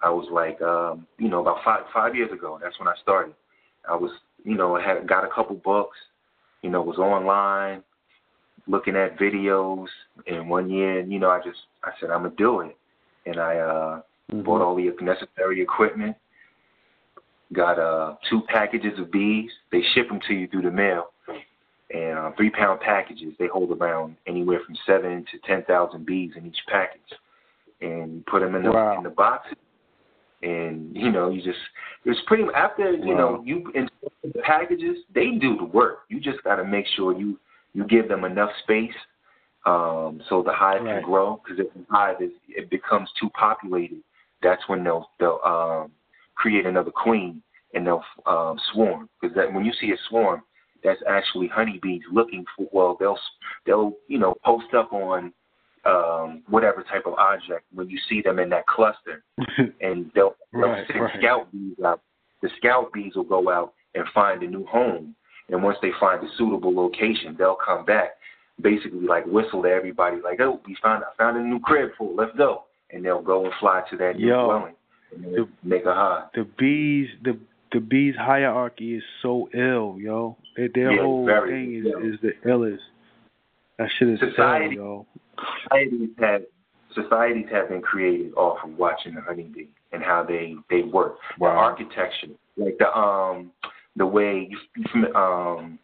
I 0.02 0.10
was 0.10 0.28
like, 0.32 0.62
um, 0.62 1.08
you 1.18 1.30
know, 1.30 1.42
about 1.42 1.58
five 1.64 1.82
five 1.94 2.16
years 2.16 2.32
ago, 2.32 2.60
that's 2.62 2.78
when 2.80 2.88
I 2.88 2.94
started. 3.02 3.36
I 3.90 3.96
was, 3.96 4.12
you 4.44 4.56
know, 4.56 4.76
I 4.76 4.82
had 4.82 5.08
got 5.08 5.24
a 5.24 5.30
couple 5.30 5.56
books, 5.56 5.98
you 6.62 6.70
know, 6.70 6.82
was 6.82 6.98
online, 6.98 7.84
looking 8.70 8.96
at 8.96 9.20
videos. 9.20 9.88
And 10.28 10.50
one 10.50 10.70
year, 10.70 11.02
you 11.02 11.20
know, 11.20 11.30
I 11.30 11.40
just 11.40 11.60
I 11.84 11.92
said 12.00 12.12
I'm 12.12 12.24
gonna 12.24 12.36
do 12.38 12.62
it, 12.62 12.78
and 13.26 13.38
I 13.40 13.58
uh, 13.58 14.02
mm-hmm. 14.32 14.44
bought 14.44 14.62
all 14.62 14.76
the 14.76 14.90
necessary 15.02 15.62
equipment. 15.62 16.16
Got 17.52 17.80
uh, 17.80 18.16
two 18.30 18.42
packages 18.48 18.98
of 19.00 19.12
bees. 19.12 19.50
They 19.72 19.82
ship 19.94 20.08
them 20.08 20.20
to 20.28 20.34
you 20.34 20.48
through 20.48 20.62
the 20.62 20.72
mail, 20.72 21.08
and 21.92 22.18
uh, 22.18 22.32
three 22.38 22.52
pound 22.52 22.80
packages. 22.80 23.34
They 23.40 23.48
hold 23.48 23.72
around 23.72 24.16
anywhere 24.28 24.60
from 24.66 24.76
seven 24.86 25.26
to 25.32 25.40
ten 25.48 25.64
thousand 25.66 26.06
bees 26.06 26.32
in 26.38 26.46
each 26.46 26.60
package, 26.68 27.02
and 27.82 28.16
you 28.16 28.24
put 28.30 28.42
them 28.42 28.56
in 28.56 28.64
the 28.64 28.72
wow. 28.72 28.98
in 28.98 29.04
the 29.04 29.10
boxes 29.10 29.58
and 30.42 30.96
you 30.96 31.12
know 31.12 31.30
you 31.30 31.42
just 31.42 31.60
it's 32.06 32.20
pretty 32.26 32.46
after 32.56 32.94
you 32.94 33.14
know 33.14 33.44
you 33.46 33.70
in 33.76 33.90
the 34.24 34.40
packages 34.40 34.96
they 35.14 35.32
do 35.32 35.58
the 35.58 35.66
work 35.66 36.04
you 36.08 36.18
just 36.18 36.42
got 36.46 36.56
to 36.56 36.64
make 36.64 36.86
sure 36.96 37.12
you 37.20 37.38
you 37.80 37.88
give 37.88 38.10
them 38.10 38.26
enough 38.26 38.52
space 38.64 38.94
um, 39.66 40.22
so 40.30 40.44
the 40.44 40.54
hive 40.54 40.84
right. 40.84 41.02
can 41.02 41.04
grow. 41.04 41.42
Because 41.44 41.66
if 41.66 41.74
the 41.74 41.86
hive 41.90 42.22
is 42.22 42.32
it 42.48 42.70
becomes 42.70 43.10
too 43.20 43.30
populated, 43.30 44.02
that's 44.42 44.62
when 44.68 44.84
they'll 44.84 45.10
they'll 45.20 45.40
um, 45.46 45.92
create 46.36 46.66
another 46.66 46.92
queen 46.92 47.42
and 47.74 47.86
they'll 47.86 48.04
um, 48.26 48.60
swarm. 48.74 49.10
Because 49.20 49.36
that 49.36 49.54
when 49.54 49.66
you 49.66 49.74
see 49.80 49.92
a 49.92 49.98
swarm, 50.10 50.42
that's 50.84 51.02
actually 51.10 51.48
honeybees 51.48 52.02
looking 52.12 52.46
for. 52.56 52.68
Well, 52.72 52.98
they'll 53.00 53.20
they'll 53.66 53.94
you 54.08 54.20
know 54.20 54.36
post 54.44 54.74
up 54.74 54.94
on 54.94 55.34
um, 55.86 56.44
whatever 56.48 56.84
type 56.84 57.04
of 57.06 57.14
object 57.14 57.66
when 57.74 57.90
you 57.90 58.00
see 58.10 58.22
them 58.22 58.40
in 58.40 58.50
that 58.50 58.68
cluster, 58.68 59.24
and 59.82 60.12
they'll, 60.16 60.36
they'll 60.54 60.62
right, 60.62 60.88
send 60.88 61.02
right. 61.02 61.20
scout 61.20 61.52
bees 61.52 61.78
out. 61.86 62.02
The 62.42 62.50
scout 62.58 62.94
bees 62.94 63.16
will 63.16 63.24
go 63.24 63.50
out 63.50 63.74
and 63.96 64.06
find 64.14 64.42
a 64.44 64.48
new 64.48 64.66
home 64.66 65.16
and 65.50 65.64
once 65.64 65.78
they 65.82 65.92
find 66.00 66.24
a 66.24 66.28
suitable 66.38 66.74
location, 66.74 67.36
they'll 67.38 67.58
come 67.64 67.86
back, 67.86 68.12
basically 68.62 69.02
like 69.02 69.26
whistle 69.26 69.64
to 69.64 69.70
everybody, 69.70 70.18
like, 70.24 70.40
"Oh, 70.40 70.60
we 70.66 70.76
found 70.82 71.04
I 71.04 71.16
found 71.18 71.38
a 71.38 71.42
new 71.42 71.60
crib 71.60 71.92
for, 71.98 72.14
let's 72.14 72.36
go," 72.38 72.64
and 72.92 73.04
they'll 73.04 73.22
go 73.22 73.46
and 73.46 73.54
fly 73.60 73.84
to 73.90 73.98
that 73.98 74.18
new 74.18 74.28
Yo, 74.28 74.46
dwelling 74.46 74.76
and 75.16 75.34
the, 75.34 75.50
make 75.64 75.86
a 75.86 75.94
hive. 75.94 76.30
The 76.34 76.48
bees, 76.58 77.08
the 77.24 77.38
the 77.72 77.80
bees 77.80 78.16
hierarchy 78.18 78.96
is 78.96 79.04
so 79.22 79.50
ill, 79.54 79.98
yo. 80.00 80.38
Their, 80.56 80.70
their 80.74 80.92
yeah, 80.94 81.02
whole 81.02 81.28
thing 81.48 81.76
is 81.76 81.92
ill. 81.92 82.14
is 82.14 82.20
the 82.22 82.50
illest. 82.50 82.78
That 83.78 83.90
shit 83.98 84.10
is 84.10 84.20
society, 84.20 84.76
ill, 84.76 85.06
yo. 85.06 85.06
Societies 85.64 86.10
have 86.20 86.42
societies 86.96 87.46
have 87.52 87.70
been 87.70 87.82
created 87.82 88.34
off 88.34 88.58
of 88.64 88.78
watching 88.78 89.16
the 89.16 89.22
honeybee 89.22 89.68
and 89.92 90.04
how 90.04 90.24
they 90.28 90.56
they 90.70 90.82
work. 90.82 91.18
Wow. 91.38 91.54
The 91.54 91.84
architecture, 91.86 92.36
like 92.58 92.78
the 92.78 92.88
um 92.96 93.52
the 93.96 94.06
way 94.06 94.50
you, 94.50 95.16
um 95.16 95.80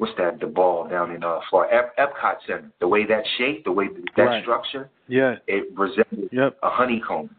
what's 0.00 0.12
that 0.16 0.40
the 0.40 0.46
ball 0.46 0.88
down 0.88 1.10
in 1.14 1.22
uh 1.22 1.40
Florida 1.50 1.90
Ep- 1.96 1.96
Epcot 1.98 2.36
Center 2.46 2.72
the 2.80 2.88
way 2.88 3.04
that 3.06 3.22
shape 3.38 3.64
the 3.64 3.72
way 3.72 3.88
that 4.16 4.22
right. 4.22 4.42
structure 4.42 4.88
yeah 5.08 5.36
it 5.46 5.68
resembles 5.76 6.30
yep. 6.32 6.56
a 6.62 6.70
honeycomb 6.70 7.30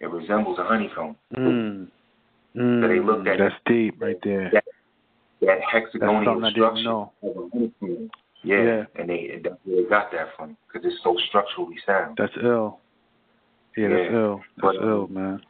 it 0.00 0.06
resembles 0.06 0.58
a 0.58 0.64
honeycomb 0.64 1.16
mm. 1.36 1.86
Mm. 2.56 2.82
so 2.82 2.88
they 2.88 3.00
looked 3.00 3.28
at 3.28 3.38
that's 3.38 3.54
deep 3.66 4.00
right 4.00 4.18
there 4.24 4.50
that, 4.52 4.64
that 5.42 5.58
hexagonal 5.72 6.50
structure 6.50 6.82
know. 6.82 7.12
of 7.22 7.36
a 7.36 7.48
honeycomb 7.52 8.10
yeah, 8.44 8.62
yeah. 8.62 8.84
and 8.96 9.10
they 9.10 9.40
that's 9.42 9.56
where 9.64 9.82
they 9.82 9.88
got 9.88 10.10
that 10.12 10.28
from 10.36 10.56
because 10.66 10.86
it's 10.90 11.00
so 11.04 11.16
structurally 11.28 11.76
sound 11.86 12.16
that's 12.18 12.32
ill 12.42 12.78
yeah, 13.76 13.88
that's 13.88 14.12
ill 14.12 14.40
that's 14.56 14.76
but, 14.80 14.86
ill 14.86 15.06
man 15.08 15.40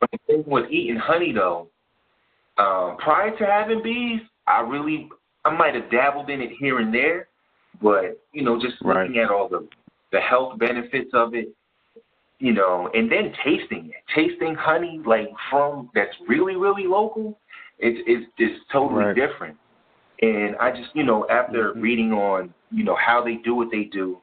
but 0.00 0.10
the 0.12 0.18
thing 0.26 0.44
with 0.46 0.70
eating 0.70 0.96
honey 0.96 1.32
though 1.32 1.68
um, 2.58 2.96
prior 2.98 3.36
to 3.36 3.46
having 3.46 3.82
bees, 3.82 4.20
I 4.46 4.60
really 4.60 5.08
I 5.44 5.54
might 5.54 5.74
have 5.74 5.90
dabbled 5.90 6.30
in 6.30 6.40
it 6.40 6.50
here 6.58 6.78
and 6.78 6.92
there, 6.92 7.28
but 7.80 8.20
you 8.32 8.42
know, 8.42 8.60
just 8.60 8.76
right. 8.82 9.06
looking 9.06 9.20
at 9.20 9.30
all 9.30 9.48
the 9.48 9.66
the 10.12 10.20
health 10.20 10.58
benefits 10.58 11.10
of 11.14 11.34
it, 11.34 11.48
you 12.38 12.52
know, 12.52 12.90
and 12.92 13.10
then 13.10 13.32
tasting 13.44 13.90
it, 13.90 14.02
tasting 14.14 14.54
honey 14.54 15.00
like 15.06 15.28
from 15.50 15.90
that's 15.94 16.14
really 16.28 16.56
really 16.56 16.86
local, 16.86 17.38
it's 17.78 17.98
it's 18.06 18.30
it's 18.38 18.60
totally 18.70 19.04
right. 19.04 19.16
different. 19.16 19.56
And 20.20 20.54
I 20.56 20.70
just 20.70 20.90
you 20.94 21.04
know 21.04 21.26
after 21.30 21.70
mm-hmm. 21.70 21.80
reading 21.80 22.12
on 22.12 22.52
you 22.70 22.84
know 22.84 22.96
how 22.96 23.24
they 23.24 23.36
do 23.36 23.54
what 23.54 23.68
they 23.72 23.84
do, 23.84 24.18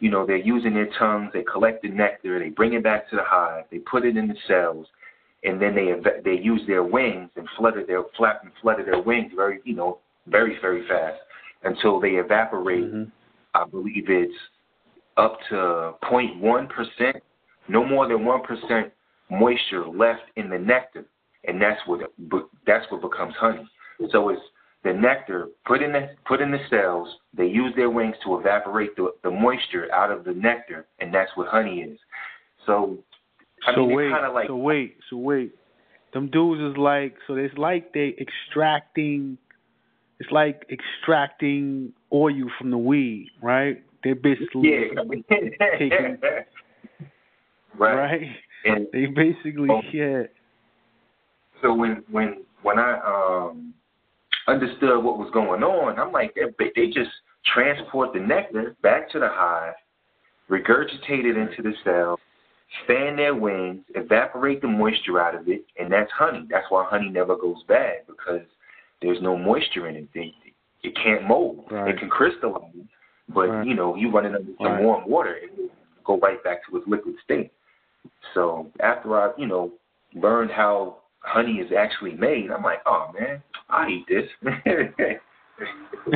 you 0.00 0.10
know 0.10 0.26
they're 0.26 0.36
using 0.36 0.74
their 0.74 0.90
tongues, 0.98 1.30
they 1.32 1.44
collect 1.44 1.82
the 1.82 1.88
nectar, 1.88 2.38
they 2.38 2.50
bring 2.50 2.74
it 2.74 2.82
back 2.82 3.08
to 3.10 3.16
the 3.16 3.22
hive, 3.24 3.64
they 3.70 3.78
put 3.78 4.04
it 4.04 4.16
in 4.16 4.28
the 4.28 4.36
cells, 4.48 4.86
and 5.44 5.60
then 5.60 5.74
they 5.74 5.92
they 6.24 6.40
use 6.40 6.60
their 6.66 6.82
wings 6.82 7.30
and 7.36 7.48
flutter 7.56 7.84
their 7.86 8.02
flap 8.16 8.40
and 8.42 8.52
flutter 8.60 8.84
their 8.84 9.00
wings 9.00 9.32
very 9.34 9.60
you 9.64 9.74
know 9.74 9.98
very 10.26 10.58
very 10.60 10.86
fast 10.88 11.18
until 11.64 12.00
they 12.00 12.10
evaporate. 12.10 12.84
Mm-hmm. 12.84 13.04
I 13.54 13.64
believe 13.64 14.04
it's 14.08 14.34
up 15.16 15.38
to 15.48 15.94
0.1 16.04 16.68
percent, 16.68 17.22
no 17.68 17.84
more 17.84 18.08
than 18.08 18.24
one 18.24 18.42
percent 18.42 18.92
moisture 19.30 19.86
left 19.86 20.22
in 20.36 20.48
the 20.48 20.58
nectar, 20.58 21.04
and 21.46 21.60
that's 21.60 21.80
what 21.86 22.00
that's 22.66 22.86
what 22.90 23.02
becomes 23.02 23.34
honey. 23.38 23.68
So 24.10 24.28
it's 24.28 24.42
the 24.84 24.92
nectar 24.92 25.48
put 25.66 25.82
in 25.82 25.92
the 25.92 26.10
put 26.26 26.40
in 26.40 26.50
the 26.50 26.60
cells. 26.70 27.08
They 27.36 27.46
use 27.46 27.72
their 27.76 27.90
wings 27.90 28.16
to 28.24 28.38
evaporate 28.38 28.96
the, 28.96 29.12
the 29.22 29.30
moisture 29.30 29.92
out 29.92 30.10
of 30.10 30.24
the 30.24 30.32
nectar, 30.32 30.86
and 31.00 31.12
that's 31.12 31.30
what 31.34 31.48
honey 31.48 31.80
is. 31.80 31.98
So 32.66 32.98
I 33.66 33.74
so 33.74 33.86
mean, 33.86 33.96
wait, 33.96 34.10
like, 34.32 34.46
so 34.46 34.56
wait, 34.56 34.96
so 35.10 35.16
wait. 35.16 35.52
Them 36.14 36.28
dudes 36.30 36.60
is 36.60 36.78
like, 36.78 37.16
so 37.26 37.34
it's 37.34 37.56
like 37.58 37.92
they 37.92 38.16
extracting. 38.20 39.38
It's 40.20 40.30
like 40.32 40.66
extracting 40.70 41.92
oil 42.12 42.50
from 42.58 42.70
the 42.70 42.78
weed, 42.78 43.30
right? 43.42 43.82
They're 44.02 44.14
basically 44.14 44.70
yeah. 44.70 45.02
taking, 45.78 46.18
right. 47.78 47.94
right? 47.94 48.22
And, 48.64 48.86
they 48.92 49.06
basically 49.06 49.68
oh, 49.70 49.80
yeah. 49.92 50.22
So 51.62 51.74
when 51.74 52.02
when 52.10 52.42
when 52.62 52.78
I 52.78 52.98
um 53.04 53.74
understood 54.46 55.04
what 55.04 55.18
was 55.18 55.30
going 55.32 55.62
on, 55.62 55.98
I'm 55.98 56.12
like 56.12 56.34
they, 56.34 56.70
they 56.74 56.86
just 56.86 57.10
transport 57.54 58.12
the 58.12 58.20
nectar 58.20 58.76
back 58.82 59.10
to 59.10 59.20
the 59.20 59.28
hive, 59.30 59.74
regurgitate 60.50 61.24
it 61.24 61.36
into 61.36 61.62
the 61.62 61.72
cell, 61.84 62.18
fan 62.86 63.16
their 63.16 63.34
wings, 63.34 63.80
evaporate 63.94 64.60
the 64.60 64.68
moisture 64.68 65.20
out 65.20 65.34
of 65.34 65.48
it, 65.48 65.64
and 65.78 65.92
that's 65.92 66.10
honey. 66.12 66.46
That's 66.50 66.66
why 66.68 66.84
honey 66.88 67.08
never 67.08 67.36
goes 67.36 67.62
bad 67.66 68.06
because 68.06 68.42
there's 69.00 69.20
no 69.22 69.36
moisture 69.36 69.88
in 69.88 69.96
it. 69.96 70.08
They, 70.14 70.34
it 70.82 70.94
can't 70.96 71.26
mold. 71.26 71.64
Right. 71.70 71.94
It 71.94 71.98
can 71.98 72.10
crystallize, 72.10 72.62
but 73.32 73.48
right. 73.48 73.66
you 73.66 73.74
know, 73.74 73.94
you 73.96 74.10
run 74.10 74.26
it 74.26 74.34
under 74.34 74.52
some 74.58 74.66
right. 74.66 74.82
warm 74.82 75.08
water, 75.08 75.34
it 75.34 75.56
will 75.56 75.70
go 76.04 76.18
right 76.18 76.42
back 76.44 76.58
to 76.68 76.76
its 76.76 76.86
liquid 76.86 77.14
state. 77.24 77.52
So 78.34 78.70
after 78.80 79.18
I, 79.18 79.30
you 79.38 79.46
know, 79.46 79.72
learned 80.14 80.50
how 80.50 80.98
honey 81.20 81.54
is 81.54 81.72
actually 81.76 82.14
made, 82.14 82.50
I'm 82.50 82.62
like, 82.62 82.80
oh 82.86 83.10
man, 83.18 83.42
I 83.68 83.88
eat 83.88 84.06
this. 84.08 84.28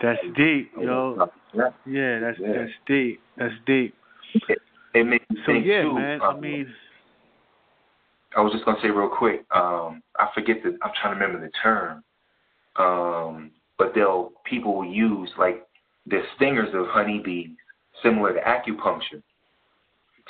that's 0.00 0.20
deep, 0.36 0.70
yo. 0.80 1.28
Yeah, 1.54 2.20
that's 2.20 2.38
yeah. 2.38 2.52
that's 2.52 2.72
deep. 2.86 3.20
That's 3.36 3.54
deep. 3.66 3.94
It, 5.00 5.06
makes 5.06 5.24
me 5.30 5.36
so 5.44 5.52
think 5.52 5.66
yeah, 5.66 5.82
too, 5.82 5.94
man. 5.94 6.20
um, 6.22 6.36
I 6.36 6.40
mean, 6.40 6.74
I 8.36 8.40
was 8.40 8.52
just 8.52 8.64
gonna 8.64 8.78
say 8.82 8.88
real 8.90 9.08
quick. 9.08 9.44
Um, 9.54 10.02
I 10.18 10.28
forget 10.34 10.56
the. 10.62 10.78
I'm 10.82 10.92
trying 11.00 11.18
to 11.18 11.20
remember 11.20 11.44
the 11.44 11.52
term. 11.62 12.02
Um, 12.76 13.50
but 13.78 13.92
they'll 13.94 14.32
people 14.44 14.76
will 14.76 14.84
use 14.84 15.30
like 15.38 15.66
the 16.06 16.22
stingers 16.36 16.68
of 16.74 16.86
honeybees, 16.88 17.50
similar 18.02 18.34
to 18.34 18.40
acupuncture, 18.40 19.22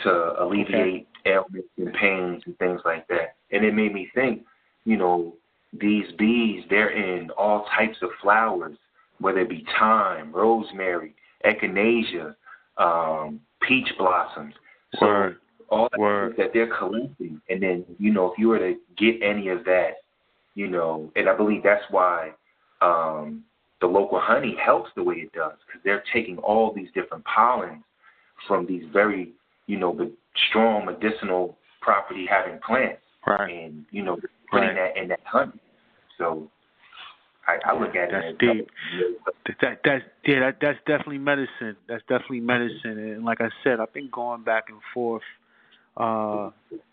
to 0.04 0.42
alleviate 0.42 1.08
ailments 1.24 1.68
and 1.76 1.92
pains 1.94 2.42
and 2.46 2.56
things 2.58 2.80
like 2.84 3.06
that. 3.08 3.36
And 3.50 3.64
it 3.64 3.74
made 3.74 3.92
me 3.92 4.08
think, 4.14 4.42
you 4.84 4.96
know, 4.96 5.34
these 5.72 6.06
bees 6.18 6.64
they're 6.70 6.90
in 6.90 7.30
all 7.30 7.66
types 7.76 7.96
of 8.02 8.10
flowers, 8.22 8.76
whether 9.20 9.40
it 9.40 9.50
be 9.50 9.64
thyme, 9.78 10.32
rosemary, 10.32 11.14
echinacea, 11.44 12.34
um, 12.78 13.40
peach 13.66 13.88
blossoms. 13.98 14.54
So 14.98 15.06
Word. 15.06 15.36
all 15.68 15.88
that, 15.90 16.00
Word. 16.00 16.34
that 16.38 16.50
they're 16.52 16.74
collecting, 16.76 17.40
and 17.48 17.62
then 17.62 17.84
you 17.98 18.12
know 18.12 18.30
if 18.32 18.38
you 18.38 18.48
were 18.48 18.58
to 18.58 18.74
get 18.96 19.22
any 19.22 19.48
of 19.48 19.64
that, 19.64 19.90
you 20.54 20.68
know, 20.68 21.10
and 21.16 21.28
I 21.28 21.36
believe 21.36 21.62
that's 21.62 21.84
why 21.90 22.30
um, 22.80 23.44
the 23.80 23.86
local 23.86 24.20
honey 24.20 24.56
helps 24.64 24.90
the 24.96 25.02
way 25.02 25.16
it 25.16 25.32
does 25.32 25.52
because 25.66 25.80
they're 25.84 26.04
taking 26.12 26.38
all 26.38 26.72
these 26.74 26.88
different 26.94 27.24
pollens 27.24 27.82
from 28.46 28.66
these 28.66 28.84
very, 28.92 29.32
you 29.66 29.78
know, 29.78 29.94
the 29.94 30.12
strong 30.48 30.86
medicinal 30.86 31.56
property 31.80 32.26
having 32.28 32.58
plants, 32.66 33.02
right. 33.26 33.50
and 33.52 33.84
you 33.90 34.02
know, 34.02 34.16
putting 34.50 34.68
Right. 34.68 34.92
that 34.94 35.02
in 35.02 35.08
that 35.08 35.20
honey. 35.24 35.60
So 36.18 36.50
I, 37.46 37.58
I 37.64 37.78
look 37.78 37.94
at 37.94 38.10
That's 38.10 38.26
it 38.26 38.28
as 38.30 38.38
deep. 38.38 38.70
That, 39.46 39.54
that 39.60 39.80
that's 39.84 40.04
yeah, 40.24 40.40
that 40.40 40.56
that's 40.60 40.78
definitely 40.86 41.18
medicine. 41.18 41.76
That's 41.88 42.02
definitely 42.08 42.40
medicine. 42.40 42.98
And 42.98 43.24
like 43.24 43.40
I 43.40 43.50
said, 43.62 43.78
I've 43.80 43.92
been 43.92 44.10
going 44.10 44.42
back 44.42 44.64
and 44.68 44.78
forth. 44.92 45.22
Uh, 45.96 46.50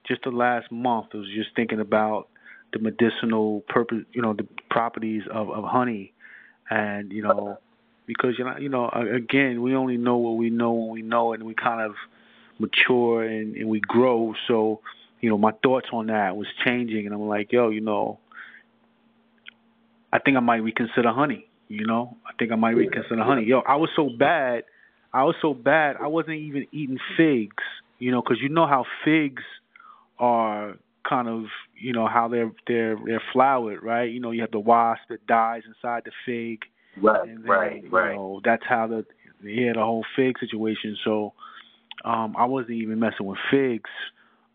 just 0.07 0.23
the 0.23 0.29
last 0.29 0.71
month, 0.71 1.07
I 1.13 1.17
was 1.17 1.27
just 1.35 1.49
thinking 1.55 1.81
about 1.81 2.29
the 2.71 2.79
medicinal 2.79 3.61
purpose, 3.67 4.03
you 4.13 4.21
know, 4.21 4.33
the 4.33 4.47
properties 4.69 5.23
of 5.31 5.49
of 5.49 5.63
honey, 5.63 6.13
and 6.69 7.11
you 7.11 7.23
know, 7.23 7.57
because 8.05 8.35
you 8.37 8.45
know, 8.45 8.57
you 8.57 8.69
know, 8.69 8.89
again, 8.89 9.61
we 9.61 9.75
only 9.75 9.97
know 9.97 10.17
what 10.17 10.37
we 10.37 10.49
know 10.49 10.71
when 10.71 10.89
we 10.89 11.01
know 11.01 11.33
it, 11.33 11.39
and 11.39 11.47
we 11.47 11.53
kind 11.53 11.81
of 11.81 11.95
mature 12.59 13.23
and, 13.23 13.55
and 13.55 13.69
we 13.69 13.79
grow. 13.79 14.33
So, 14.47 14.81
you 15.21 15.29
know, 15.29 15.37
my 15.37 15.51
thoughts 15.63 15.87
on 15.91 16.07
that 16.07 16.35
was 16.35 16.47
changing, 16.65 17.05
and 17.05 17.13
I'm 17.13 17.27
like, 17.27 17.51
yo, 17.51 17.69
you 17.69 17.81
know, 17.81 18.19
I 20.13 20.19
think 20.19 20.37
I 20.37 20.41
might 20.41 20.57
reconsider 20.57 21.11
honey. 21.11 21.47
You 21.67 21.87
know, 21.87 22.17
I 22.25 22.31
think 22.37 22.51
I 22.51 22.55
might 22.55 22.75
reconsider 22.75 23.23
honey. 23.23 23.45
Yo, 23.45 23.61
I 23.67 23.77
was 23.77 23.89
so 23.95 24.09
bad. 24.17 24.63
I 25.11 25.23
was 25.23 25.35
so 25.41 25.55
bad. 25.55 25.95
I 25.99 26.07
wasn't 26.07 26.37
even 26.37 26.67
eating 26.71 26.99
figs. 27.17 27.63
You 27.97 28.11
know, 28.11 28.21
because 28.21 28.37
you 28.39 28.49
know 28.49 28.67
how 28.67 28.85
figs 29.03 29.41
are 30.19 30.75
kind 31.07 31.27
of, 31.27 31.45
you 31.75 31.93
know, 31.93 32.07
how 32.07 32.27
they're 32.27 32.51
they're 32.67 32.95
they're 33.03 33.23
flowered, 33.31 33.81
right? 33.81 34.11
You 34.11 34.19
know, 34.19 34.31
you 34.31 34.41
have 34.41 34.51
the 34.51 34.59
wasp 34.59 35.01
that 35.09 35.25
dies 35.25 35.63
inside 35.65 36.03
the 36.05 36.11
fig, 36.25 36.59
Right, 37.01 37.25
then, 37.25 37.43
right, 37.43 37.83
you 37.83 37.89
right. 37.89 38.15
know, 38.15 38.39
that's 38.43 38.63
how 38.69 38.85
the 38.87 39.05
yeah 39.43 39.73
the 39.73 39.81
whole 39.81 40.05
fig 40.15 40.37
situation. 40.39 40.95
So, 41.03 41.33
um, 42.05 42.35
I 42.37 42.45
wasn't 42.45 42.77
even 42.77 42.99
messing 42.99 43.25
with 43.25 43.39
figs, 43.49 43.89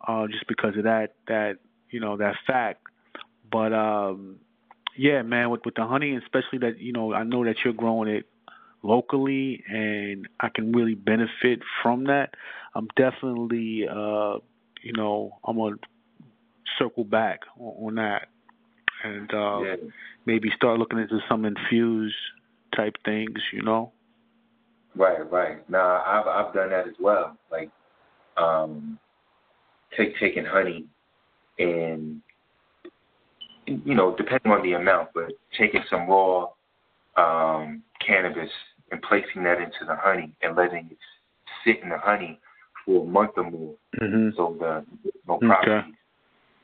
uh, 0.07 0.27
just 0.29 0.47
because 0.47 0.77
of 0.77 0.85
that 0.85 1.15
that 1.27 1.57
you 1.91 1.99
know 1.99 2.17
that 2.17 2.35
fact. 2.47 2.83
But 3.51 3.73
um, 3.73 4.37
yeah, 4.99 5.23
man, 5.23 5.51
with 5.51 5.65
with 5.65 5.77
the 5.77 5.87
honey, 5.87 6.17
especially 6.17 6.59
that 6.59 6.81
you 6.81 6.93
know, 6.93 7.15
I 7.15 7.23
know 7.23 7.45
that 7.45 7.57
you're 7.65 7.73
growing 7.73 8.09
it 8.09 8.27
locally, 8.83 9.63
and 9.69 10.29
I 10.41 10.49
can 10.49 10.73
really 10.73 10.95
benefit 10.95 11.61
from 11.83 12.05
that. 12.05 12.35
I'm 12.75 12.89
definitely, 12.97 13.87
uh, 13.89 14.39
you 14.83 14.93
know, 14.97 15.39
I'm 15.45 15.57
gonna 15.57 15.77
circle 16.79 17.05
back 17.05 17.41
on, 17.59 17.87
on 17.87 17.95
that, 17.95 18.29
and 19.05 19.33
uh, 19.33 19.61
yeah. 19.61 19.77
maybe 20.27 20.51
start 20.57 20.81
looking 20.81 20.99
into 20.99 21.21
some 21.29 21.45
infused 21.45 22.17
type 22.75 22.97
things. 23.05 23.39
You 23.53 23.63
know. 23.63 23.93
Right, 24.97 25.31
right. 25.31 25.71
Now 25.71 26.03
I've 26.05 26.27
I've 26.27 26.53
done 26.53 26.71
that 26.71 26.89
as 26.89 26.95
well. 26.99 27.37
Like, 27.53 27.71
um, 28.37 28.99
take 29.97 30.19
taking 30.19 30.45
honey 30.45 30.87
and 31.59 32.21
you 33.69 33.95
know, 33.95 34.15
depending 34.17 34.53
on 34.53 34.63
the 34.63 34.73
amount, 34.73 35.11
but 35.15 35.31
taking 35.57 35.83
some 35.91 36.09
raw 36.09 36.47
um, 37.17 37.83
cannabis 38.05 38.51
and 38.91 39.03
placing 39.03 39.45
that 39.45 39.59
into 39.59 39.85
the 39.87 39.97
honey 39.97 40.33
and 40.43 40.57
letting 40.57 40.89
it 40.91 40.99
sit 41.65 41.83
in 41.83 41.91
the 41.91 41.99
honey 41.99 42.41
for 42.85 43.05
a 43.05 43.07
month 43.07 43.33
or 43.37 43.51
more, 43.51 43.75
Mm-hmm. 44.01 44.31
so 44.37 44.57
the 44.61 44.85
no 45.27 45.35
Okay. 45.35 45.47
properties 45.47 45.95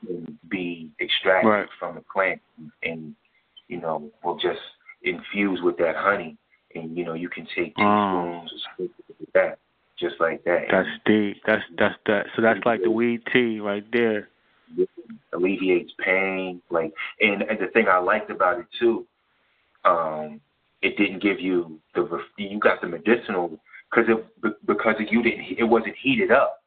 can 0.05 0.39
be 0.47 0.89
extracted 1.01 1.49
Right. 1.49 1.67
from 1.79 1.95
the 1.95 2.01
plant, 2.01 2.41
and 2.83 3.15
you 3.67 3.77
know, 3.79 4.09
will 4.23 4.37
just 4.37 4.61
infuse 5.03 5.61
with 5.61 5.77
that 5.77 5.95
honey, 5.95 6.37
and 6.75 6.95
you 6.97 7.03
know, 7.03 7.13
you 7.13 7.29
can 7.29 7.45
take 7.55 7.73
Oh. 7.77 8.45
teaspoons 8.47 8.53
or 8.53 8.59
spoonfuls 8.73 9.21
of 9.21 9.33
that, 9.33 9.59
just 9.99 10.19
like 10.19 10.43
that. 10.45 10.67
That's 10.71 10.89
deep. 11.05 11.41
That's 11.45 11.63
that's 11.77 11.95
that. 12.05 12.27
So 12.35 12.41
that's 12.41 12.63
like 12.65 12.81
the 12.83 12.91
weed 12.91 13.21
tea 13.31 13.59
right 13.59 13.85
there. 13.91 14.29
Alleviates 15.35 15.91
pain. 16.03 16.61
Like, 16.69 16.93
and, 17.19 17.41
and 17.43 17.59
the 17.59 17.67
thing 17.73 17.87
I 17.87 17.97
liked 17.97 18.31
about 18.31 18.59
it 18.59 18.65
too, 18.79 19.05
um, 19.83 20.41
it 20.81 20.97
didn't 20.97 21.21
give 21.21 21.39
you 21.39 21.79
the 21.93 22.07
you 22.37 22.59
got 22.59 22.81
the 22.81 22.87
medicinal 22.87 23.59
because 23.89 24.09
it 24.09 24.41
be- 24.41 24.49
because 24.65 24.95
you 25.09 25.23
didn't 25.23 25.45
it 25.57 25.63
wasn't 25.63 25.95
heated 26.01 26.31
up. 26.31 26.61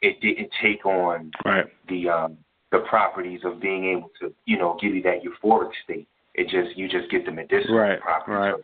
It 0.00 0.20
didn't 0.20 0.50
take 0.60 0.84
on 0.84 1.30
Right. 1.44 1.66
the 1.88 2.08
um, 2.08 2.38
the 2.70 2.80
properties 2.80 3.40
of 3.44 3.60
being 3.60 3.84
able 3.84 4.10
to 4.20 4.32
you 4.46 4.58
know 4.58 4.76
give 4.80 4.94
you 4.94 5.02
that 5.02 5.22
euphoric 5.22 5.70
state. 5.84 6.08
It 6.34 6.48
just 6.48 6.76
you 6.76 6.88
just 6.88 7.10
get 7.10 7.24
the 7.24 7.32
medicinal 7.32 7.76
Right, 7.76 8.00
properties 8.00 8.38
right, 8.38 8.54
of 8.54 8.60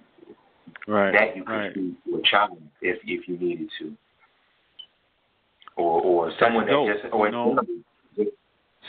Right. 0.87 1.13
that 1.13 1.37
you 1.37 1.45
could 1.45 1.53
right. 1.53 1.75
feed 1.75 1.97
to 2.07 2.17
a 2.17 2.23
child 2.23 2.63
if 2.81 2.99
if 3.05 3.29
you 3.29 3.37
needed 3.37 3.69
to, 3.79 3.95
or 5.77 6.01
or 6.03 6.33
someone 6.41 6.67
that 6.67 7.01
just 7.03 7.13
or 7.13 7.31
know. 7.31 7.59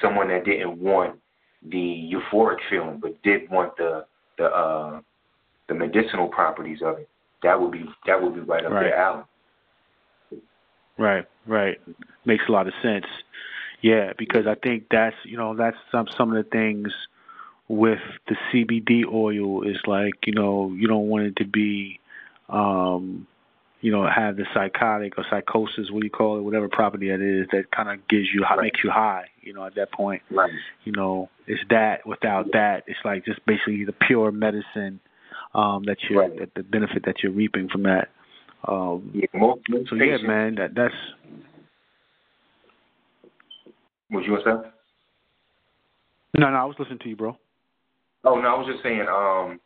Someone 0.01 0.27
that 0.29 0.45
didn't 0.45 0.79
want 0.79 1.19
the 1.67 2.09
euphoric 2.13 2.57
feeling 2.69 2.99
but 3.01 3.21
did 3.21 3.49
want 3.49 3.75
the 3.77 4.05
the 4.38 4.45
uh 4.45 5.01
the 5.67 5.73
medicinal 5.73 6.27
properties 6.27 6.79
of 6.83 6.97
it. 6.99 7.09
That 7.43 7.59
would 7.62 7.71
be 7.71 7.85
that 8.05 8.21
would 8.21 8.33
be 8.33 8.41
right 8.41 8.65
up 8.65 8.71
Right. 8.71 8.83
their 8.83 8.97
alley. 8.97 9.23
Right, 10.97 11.25
right. 11.47 11.79
Makes 12.25 12.45
a 12.49 12.51
lot 12.51 12.67
of 12.67 12.73
sense. 12.81 13.05
Yeah, 13.81 14.12
because 14.17 14.45
I 14.45 14.55
think 14.55 14.85
that's 14.91 15.15
you 15.23 15.38
know 15.38 15.55
that's 15.55 15.77
some 15.91 16.07
some 16.17 16.35
of 16.35 16.43
the 16.43 16.49
things 16.49 16.91
with 17.69 17.99
the 18.27 18.35
CBD 18.51 19.05
oil 19.05 19.62
is 19.63 19.77
like 19.85 20.15
you 20.25 20.33
know 20.33 20.73
you 20.75 20.88
don't 20.88 21.07
want 21.07 21.25
it 21.25 21.35
to 21.38 21.45
be 21.45 21.99
um 22.49 23.27
you 23.81 23.91
know 23.91 24.07
have 24.09 24.35
the 24.35 24.45
psychotic 24.53 25.17
or 25.17 25.25
psychosis 25.29 25.89
what 25.91 26.01
do 26.01 26.05
you 26.05 26.11
call 26.11 26.37
it 26.37 26.41
whatever 26.41 26.67
property 26.67 27.09
that 27.09 27.21
is 27.21 27.47
that 27.51 27.71
kind 27.71 27.89
of 27.89 28.05
gives 28.07 28.27
you 28.33 28.41
Right. 28.43 28.59
makes 28.63 28.83
you 28.83 28.89
high 28.91 29.25
you 29.41 29.53
know 29.53 29.65
at 29.65 29.75
that 29.75 29.91
point 29.91 30.21
Right. 30.31 30.51
you 30.83 30.91
know 30.91 31.29
it's 31.47 31.61
that 31.69 32.05
without 32.05 32.51
that 32.53 32.83
it's 32.87 32.99
like 33.05 33.25
just 33.25 33.45
basically 33.45 33.85
the 33.85 33.93
pure 33.93 34.31
medicine 34.31 34.99
um 35.53 35.83
that 35.85 35.97
you're 36.09 36.21
Right. 36.23 36.39
that 36.39 36.53
the 36.55 36.63
benefit 36.63 37.05
that 37.05 37.23
you're 37.23 37.31
reaping 37.31 37.69
from 37.69 37.83
that 37.83 38.09
um 38.67 39.11
Yeah, 39.13 39.27
most, 39.33 39.61
most 39.69 39.89
so 39.89 39.95
yeah 39.95 40.03
patients, 40.13 40.23
man 40.27 40.55
that 40.55 40.75
that's 40.75 40.95
What 44.09 44.23
you 44.25 44.31
want 44.33 44.43
to 44.45 44.63
say? 44.63 44.69
no 46.39 46.49
no 46.49 46.57
I 46.57 46.65
was 46.65 46.75
listening 46.79 46.99
to 46.99 47.09
you 47.09 47.15
bro 47.15 47.37
Oh 48.25 48.35
no, 48.39 48.47
I 48.53 48.57
was 48.57 48.67
just 48.67 48.83
saying. 48.83 49.07
Um, 49.07 49.59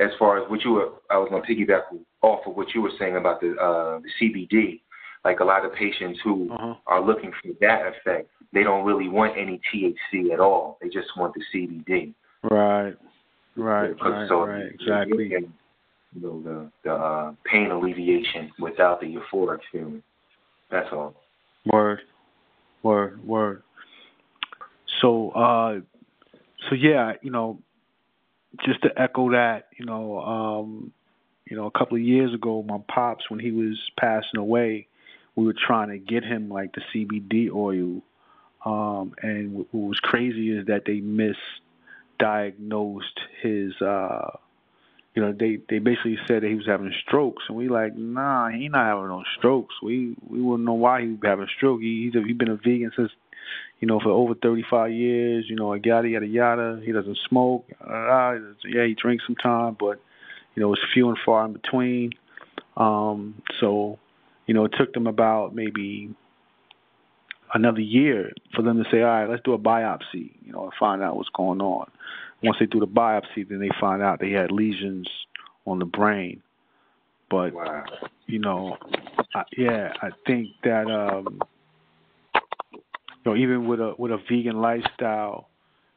as 0.00 0.10
far 0.18 0.42
as 0.42 0.50
what 0.50 0.62
you 0.64 0.72
were, 0.72 0.88
I 1.10 1.18
was 1.18 1.28
going 1.30 1.42
to 1.42 1.48
piggyback 1.48 1.82
off 2.22 2.46
of 2.46 2.56
what 2.56 2.74
you 2.74 2.80
were 2.80 2.92
saying 2.98 3.16
about 3.16 3.40
the 3.40 3.54
uh, 3.56 4.00
the 4.00 4.10
CBD. 4.20 4.80
Like 5.24 5.38
a 5.38 5.44
lot 5.44 5.64
of 5.64 5.72
patients 5.74 6.18
who 6.24 6.52
uh-huh 6.52 6.74
are 6.86 7.04
looking 7.04 7.32
for 7.42 7.52
that 7.60 7.82
effect, 7.86 8.28
they 8.52 8.64
don't 8.64 8.84
really 8.84 9.08
want 9.08 9.38
any 9.38 9.60
THC 9.72 10.32
at 10.32 10.40
all. 10.40 10.78
They 10.82 10.88
just 10.88 11.08
want 11.16 11.34
the 11.34 11.42
CBD. 11.54 12.14
right 12.42 12.94
right 13.54 13.90
right 14.00 14.28
so 14.28 14.46
right 14.46 14.66
exactly 14.72 15.28
you 16.14 16.20
know, 16.20 16.42
the 16.42 16.70
the 16.84 16.92
uh, 16.92 17.32
pain 17.44 17.70
alleviation 17.70 18.50
without 18.58 19.00
the 19.00 19.06
euphoric 19.06 19.60
feeling. 19.70 20.02
That's 20.70 20.88
all. 20.92 21.14
Word, 21.66 22.00
word, 22.82 23.24
word. 23.26 23.62
So, 25.00 25.30
uh, 25.30 25.80
so 26.68 26.74
yeah, 26.74 27.12
you 27.22 27.30
know, 27.30 27.58
just 28.64 28.82
to 28.82 28.90
echo 28.96 29.30
that, 29.32 29.68
you 29.78 29.84
know, 29.84 30.20
um, 30.20 30.92
you 31.46 31.56
know, 31.56 31.66
a 31.66 31.70
couple 31.70 31.96
of 31.96 32.02
years 32.02 32.34
ago, 32.34 32.64
my 32.66 32.78
pops, 32.88 33.30
when 33.30 33.40
he 33.40 33.50
was 33.50 33.78
passing 33.98 34.38
away, 34.38 34.86
we 35.34 35.44
were 35.44 35.54
trying 35.54 35.88
to 35.88 35.98
get 35.98 36.24
him 36.24 36.48
like 36.48 36.74
the 36.74 36.82
CBD 36.94 37.50
oil. 37.50 38.02
Um, 38.64 39.14
and 39.22 39.54
what 39.54 39.74
was 39.74 39.98
crazy 40.00 40.50
is 40.50 40.66
that 40.66 40.84
they 40.86 41.00
misdiagnosed 41.00 43.18
his, 43.42 43.72
uh, 43.80 44.36
you 45.14 45.22
know, 45.22 45.32
they, 45.32 45.58
they 45.68 45.78
basically 45.78 46.18
said 46.26 46.42
that 46.42 46.48
he 46.48 46.54
was 46.54 46.66
having 46.66 46.92
strokes, 47.06 47.44
and 47.48 47.56
we 47.56 47.68
like, 47.68 47.96
nah, 47.96 48.48
he 48.48 48.68
not 48.68 48.86
having 48.86 49.08
no 49.08 49.24
strokes. 49.36 49.74
We 49.82 50.16
we 50.26 50.40
wouldn't 50.40 50.64
know 50.64 50.74
why 50.74 51.02
he 51.02 51.08
was 51.08 51.18
having 51.22 51.48
stroke. 51.54 51.82
He 51.82 52.04
he's 52.04 52.14
he 52.24 52.32
been 52.32 52.48
a 52.48 52.56
vegan 52.56 52.92
since, 52.96 53.10
you 53.80 53.88
know, 53.88 54.00
for 54.00 54.10
over 54.10 54.34
35 54.34 54.92
years. 54.92 55.44
You 55.50 55.56
know, 55.56 55.74
yada 55.74 56.08
yada 56.08 56.26
yada. 56.26 56.80
He 56.82 56.92
doesn't 56.92 57.18
smoke. 57.28 57.66
Uh, 57.78 58.38
yeah, 58.64 58.86
he 58.86 58.94
drinks 58.94 59.24
sometimes, 59.26 59.76
but 59.78 60.00
you 60.54 60.62
know, 60.62 60.72
it's 60.72 60.82
few 60.92 61.08
and 61.08 61.18
far 61.24 61.44
in 61.44 61.52
between. 61.52 62.12
Um, 62.76 63.42
so 63.60 63.98
you 64.46 64.54
know, 64.54 64.64
it 64.64 64.72
took 64.76 64.92
them 64.92 65.06
about 65.06 65.54
maybe 65.54 66.14
another 67.54 67.80
year 67.80 68.32
for 68.54 68.62
them 68.62 68.82
to 68.82 68.90
say, 68.90 69.02
all 69.02 69.08
right, 69.08 69.28
let's 69.28 69.42
do 69.44 69.52
a 69.52 69.58
biopsy, 69.58 70.32
you 70.44 70.52
know, 70.52 70.64
and 70.64 70.72
find 70.78 71.02
out 71.02 71.16
what's 71.16 71.28
going 71.30 71.60
on. 71.60 71.90
Once 72.42 72.56
they 72.58 72.66
do 72.66 72.80
the 72.80 72.86
biopsy, 72.86 73.48
then 73.48 73.60
they 73.60 73.70
find 73.80 74.02
out 74.02 74.20
they 74.20 74.30
had 74.30 74.50
lesions 74.50 75.08
on 75.66 75.78
the 75.78 75.84
brain. 75.84 76.42
But 77.30 77.54
wow. 77.54 77.84
you 78.26 78.40
know, 78.40 78.76
I, 79.34 79.44
yeah, 79.56 79.92
I 80.02 80.10
think 80.26 80.48
that 80.64 80.86
um, 80.86 81.40
you 82.72 82.80
know, 83.24 83.36
even 83.36 83.66
with 83.66 83.80
a 83.80 83.94
with 83.96 84.10
a 84.10 84.18
vegan 84.28 84.60
lifestyle, 84.60 85.48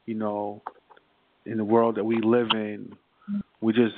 you 0.05 0.13
know, 0.13 0.61
in 1.45 1.57
the 1.57 1.65
world 1.65 1.95
that 1.95 2.05
we 2.05 2.21
live 2.21 2.49
in, 2.53 2.95
we 3.65 3.73
just 3.73 3.95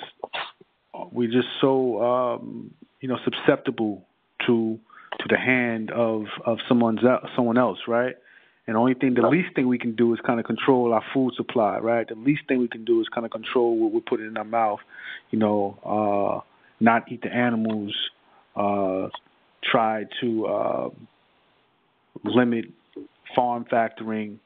we 1.11 1.27
just 1.27 1.47
so 1.59 2.01
um, 2.01 2.73
you 3.01 3.09
know 3.09 3.17
susceptible 3.25 4.05
to 4.45 4.79
to 5.19 5.25
the 5.29 5.37
hand 5.37 5.91
of 5.91 6.23
of 6.45 6.59
someone's 6.69 7.01
someone 7.35 7.57
else, 7.57 7.79
right? 7.87 8.15
And 8.65 8.75
the 8.75 8.79
only 8.79 8.95
thing, 8.95 9.13
the 9.13 9.27
least 9.27 9.55
thing 9.55 9.67
we 9.67 9.77
can 9.77 9.95
do 9.95 10.13
is 10.13 10.19
kind 10.25 10.39
of 10.41 10.45
control 10.45 10.93
our 10.93 11.03
food 11.13 11.33
supply, 11.35 11.79
right? 11.79 12.07
The 12.07 12.15
least 12.15 12.41
thing 12.49 12.59
we 12.59 12.67
can 12.67 12.83
do 12.83 12.99
is 12.99 13.07
kind 13.07 13.25
of 13.25 13.31
control 13.31 13.77
what 13.77 13.93
we're 13.93 14.01
putting 14.01 14.25
in 14.25 14.35
our 14.37 14.43
mouth, 14.43 14.79
you 15.31 15.39
know, 15.39 15.77
uh, 15.85 16.45
not 16.81 17.09
eat 17.09 17.21
the 17.21 17.33
animals, 17.33 17.95
uh, 18.57 19.07
try 19.63 20.03
to 20.19 20.47
uh, 20.47 20.89
limit 22.25 22.65
farm 23.33 23.65
factoring, 23.71 24.37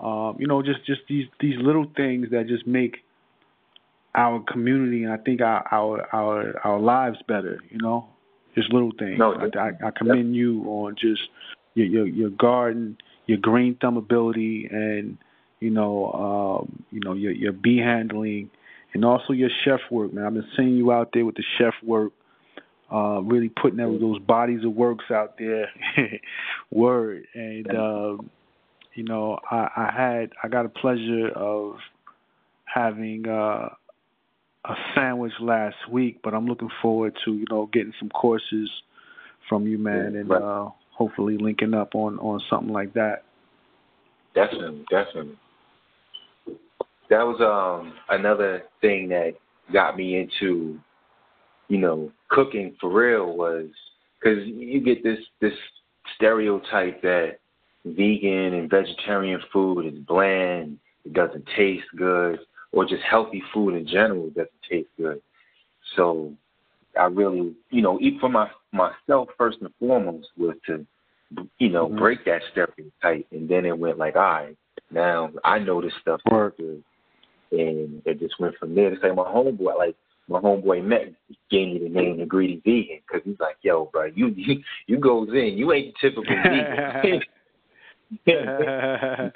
um, 0.00 0.36
you 0.38 0.46
know, 0.46 0.62
just 0.62 0.84
just 0.86 1.00
these 1.08 1.26
these 1.40 1.56
little 1.58 1.86
things 1.96 2.28
that 2.30 2.46
just 2.48 2.66
make 2.66 2.98
our 4.18 4.42
community 4.50 5.04
and 5.04 5.12
I 5.12 5.16
think 5.16 5.40
our 5.40 5.66
our 5.72 6.14
our, 6.14 6.60
our 6.64 6.80
lives 6.80 7.18
better, 7.26 7.60
you 7.70 7.78
know. 7.78 8.08
Just 8.54 8.72
little 8.72 8.90
things. 8.98 9.18
No, 9.18 9.34
I, 9.34 9.58
I, 9.58 9.88
I 9.88 9.90
commend 9.96 10.34
yep. 10.34 10.40
you 10.40 10.64
on 10.64 10.96
just 11.00 11.20
your, 11.74 11.86
your 11.86 12.06
your 12.06 12.30
garden, 12.30 12.98
your 13.26 13.38
green 13.38 13.76
thumb 13.80 13.96
ability, 13.96 14.68
and 14.70 15.16
you 15.60 15.70
know, 15.70 16.12
um, 16.66 16.82
you 16.90 17.00
know 17.04 17.12
your 17.12 17.30
your 17.30 17.52
bee 17.52 17.78
handling, 17.78 18.50
and 18.94 19.04
also 19.04 19.32
your 19.32 19.50
chef 19.64 19.80
work, 19.90 20.12
man. 20.12 20.24
I've 20.24 20.34
been 20.34 20.48
seeing 20.56 20.76
you 20.76 20.90
out 20.90 21.10
there 21.12 21.24
with 21.24 21.36
the 21.36 21.44
chef 21.56 21.74
work, 21.84 22.12
uh, 22.92 23.20
really 23.22 23.48
putting 23.48 23.76
those 23.76 24.18
bodies 24.20 24.64
of 24.64 24.74
works 24.74 25.04
out 25.12 25.38
there. 25.38 25.68
Word, 26.72 27.26
and 27.34 27.70
um, 27.70 28.30
you 28.94 29.04
know, 29.04 29.38
I, 29.48 29.68
I 29.76 29.92
had 29.96 30.32
I 30.42 30.48
got 30.48 30.66
a 30.66 30.70
pleasure 30.70 31.28
of 31.36 31.76
having 32.64 33.28
uh, 33.28 33.68
a 34.64 34.74
sandwich 34.94 35.32
last 35.40 35.76
week, 35.90 36.20
but 36.22 36.34
I'm 36.34 36.46
looking 36.46 36.70
forward 36.82 37.16
to 37.24 37.32
you 37.32 37.46
know 37.50 37.68
getting 37.72 37.92
some 37.98 38.08
courses 38.10 38.70
from 39.48 39.66
you, 39.66 39.78
man, 39.78 40.16
and 40.16 40.28
right. 40.28 40.42
uh, 40.42 40.70
hopefully 40.92 41.36
linking 41.38 41.74
up 41.74 41.94
on 41.94 42.18
on 42.18 42.40
something 42.50 42.72
like 42.72 42.92
that. 42.94 43.24
Definitely, 44.34 44.84
definitely. 44.90 45.38
That 47.10 47.22
was 47.22 47.40
um 47.40 47.94
another 48.10 48.64
thing 48.80 49.08
that 49.08 49.34
got 49.72 49.96
me 49.96 50.18
into, 50.18 50.78
you 51.68 51.78
know, 51.78 52.10
cooking 52.28 52.74
for 52.80 52.92
real 52.92 53.36
was 53.36 53.66
because 54.20 54.46
you 54.46 54.80
get 54.80 55.02
this 55.02 55.18
this 55.40 55.54
stereotype 56.16 57.00
that 57.02 57.38
vegan 57.84 58.54
and 58.54 58.68
vegetarian 58.68 59.40
food 59.52 59.86
is 59.86 59.98
bland, 60.06 60.78
it 61.04 61.12
doesn't 61.14 61.44
taste 61.56 61.86
good 61.96 62.38
or 62.72 62.84
just 62.84 63.02
healthy 63.02 63.42
food 63.52 63.74
in 63.74 63.86
general 63.86 64.28
doesn't 64.28 64.50
taste 64.68 64.88
good. 64.96 65.20
So 65.96 66.32
I 66.98 67.04
really, 67.04 67.54
you 67.70 67.82
know, 67.82 67.98
eat 68.00 68.20
for 68.20 68.28
my 68.28 68.48
myself 68.72 69.28
first 69.38 69.58
and 69.60 69.70
foremost 69.78 70.28
was 70.36 70.56
to, 70.66 70.86
you 71.58 71.70
know, 71.70 71.86
mm-hmm. 71.86 71.98
break 71.98 72.24
that 72.24 72.42
stereotype, 72.52 73.26
and 73.32 73.48
then 73.48 73.64
it 73.64 73.78
went 73.78 73.98
like, 73.98 74.16
all 74.16 74.22
right, 74.22 74.56
now 74.90 75.30
I 75.44 75.58
know 75.58 75.80
this 75.80 75.92
stuff 76.02 76.20
works, 76.30 76.60
and 76.60 76.82
it 77.50 78.18
just 78.18 78.38
went 78.38 78.56
from 78.56 78.74
there. 78.74 78.90
To 78.90 78.96
say 79.00 79.08
my 79.10 79.24
homeboy, 79.24 79.78
like 79.78 79.96
my 80.28 80.40
homeboy 80.40 80.84
met 80.84 81.12
gave 81.50 81.68
me 81.68 81.78
the 81.82 81.88
name 81.88 82.18
the 82.18 82.26
Greedy 82.26 82.60
Vegan 82.64 83.00
because 83.06 83.22
he's 83.24 83.40
like, 83.40 83.56
yo, 83.62 83.86
bro, 83.86 84.06
you 84.14 84.28
you, 84.36 84.62
you 84.86 84.98
goes 84.98 85.28
in, 85.30 85.56
you 85.56 85.72
ain't 85.72 85.94
the 85.94 86.08
typical 86.08 86.36
vegan. 86.44 87.20